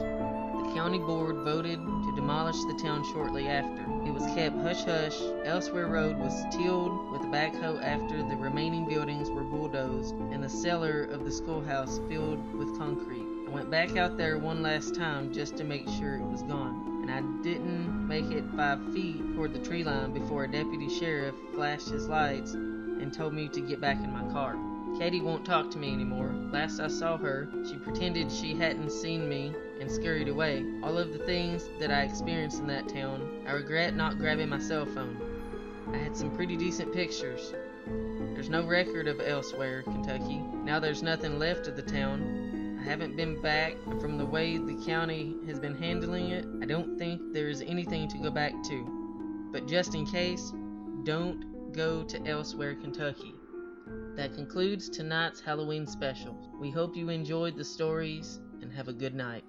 The 0.70 0.76
county 0.76 1.00
board 1.00 1.38
voted 1.38 1.80
to 1.80 2.14
demolish 2.16 2.64
the 2.66 2.76
town 2.76 3.04
shortly 3.12 3.48
after. 3.48 3.82
It 4.06 4.14
was 4.14 4.24
kept 4.36 4.56
hush 4.62 4.84
hush. 4.84 5.20
Elsewhere 5.44 5.88
Road 5.88 6.20
was 6.20 6.44
tilled 6.56 7.12
with 7.12 7.24
a 7.24 7.26
backhoe 7.26 7.82
after 7.82 8.18
the 8.22 8.36
remaining 8.36 8.88
buildings 8.88 9.32
were 9.32 9.44
bulldozed 9.44 10.14
and 10.32 10.44
the 10.44 10.48
cellar 10.48 11.06
of 11.06 11.26
the 11.26 11.32
schoolhouse 11.32 12.00
filled 12.08 12.54
with 12.54 12.78
concrete. 12.78 13.26
I 13.48 13.50
went 13.50 13.72
back 13.72 13.98
out 13.98 14.16
there 14.16 14.38
one 14.38 14.62
last 14.62 14.94
time 14.94 15.34
just 15.34 15.58
to 15.58 15.64
make 15.64 15.90
sure 15.90 16.18
it 16.18 16.26
was 16.26 16.44
gone, 16.44 17.00
and 17.02 17.10
I 17.10 17.22
didn't 17.42 18.08
make 18.08 18.30
it 18.30 18.44
five 18.56 18.94
feet 18.94 19.18
toward 19.34 19.54
the 19.54 19.68
tree 19.68 19.84
line 19.84 20.14
before 20.14 20.44
a 20.44 20.52
deputy 20.52 20.88
sheriff 20.88 21.34
flashed 21.56 21.90
his 21.90 22.08
lights 22.08 22.54
and 22.54 23.12
told 23.12 23.34
me 23.34 23.50
to 23.50 23.62
get 23.62 23.82
back 23.82 23.98
in 23.98 24.14
my 24.14 24.32
car. 24.32 24.56
Katie 24.98 25.22
won't 25.22 25.46
talk 25.46 25.70
to 25.72 25.78
me 25.78 25.94
anymore. 25.94 26.34
Last 26.52 26.80
I 26.80 26.88
saw 26.88 27.18
her, 27.18 27.48
she 27.70 27.78
pretended 27.78 28.32
she 28.32 28.56
hadn't 28.56 28.92
seen 28.92 29.30
me 29.30 29.54
and 29.80 29.90
scurried 29.90 30.28
away. 30.28 30.66
All 30.84 30.98
of 30.98 31.14
the 31.14 31.26
things 31.26 31.70
that 31.80 31.92
I 31.92 32.04
experienced 32.04 32.60
in 32.60 32.68
that 32.68 32.90
town, 32.90 33.44
I 33.48 33.52
regret 33.52 33.96
not 33.96 34.18
grabbing 34.18 34.50
my 34.50 34.60
cell 34.60 34.86
phone. 34.86 35.18
I 35.94 35.98
had 35.98 36.16
some 36.16 36.36
pretty 36.36 36.58
decent 36.58 36.94
pictures. 36.94 37.54
There's 38.34 38.50
no 38.50 38.66
record 38.66 39.08
of 39.08 39.22
elsewhere, 39.22 39.84
Kentucky. 39.84 40.42
Now 40.64 40.80
there's 40.80 41.04
nothing 41.04 41.40
left 41.40 41.68
of 41.68 41.76
the 41.76 41.82
town. 41.82 42.78
I 42.80 42.84
haven't 42.84 43.16
been 43.16 43.42
back, 43.42 43.76
and 43.86 44.00
from 44.00 44.18
the 44.18 44.26
way 44.26 44.58
the 44.58 44.82
county 44.86 45.36
has 45.48 45.60
been 45.60 45.76
handling 45.76 46.30
it, 46.30 46.46
I 46.62 46.66
don't 46.66 46.98
think 46.98 47.34
there 47.34 47.50
is 47.50 47.62
anything 47.62 48.08
to 48.10 48.18
go 48.18 48.32
back 48.32 48.54
to. 48.64 49.50
But 49.52 49.68
just 49.68 49.96
in 49.96 50.06
case, 50.06 50.54
don't 51.04 51.74
go 51.74 52.04
to 52.04 52.28
elsewhere, 52.28 52.76
Kentucky. 52.76 53.34
That 54.20 54.36
concludes 54.36 54.90
tonight's 54.90 55.40
Halloween 55.40 55.88
special. 55.88 56.36
We 56.60 56.72
hope 56.72 56.98
you 56.98 57.08
enjoyed 57.08 57.56
the 57.56 57.64
stories 57.64 58.42
and 58.62 58.70
have 58.70 58.90
a 58.90 58.94
good 58.94 59.16
night. 59.16 59.46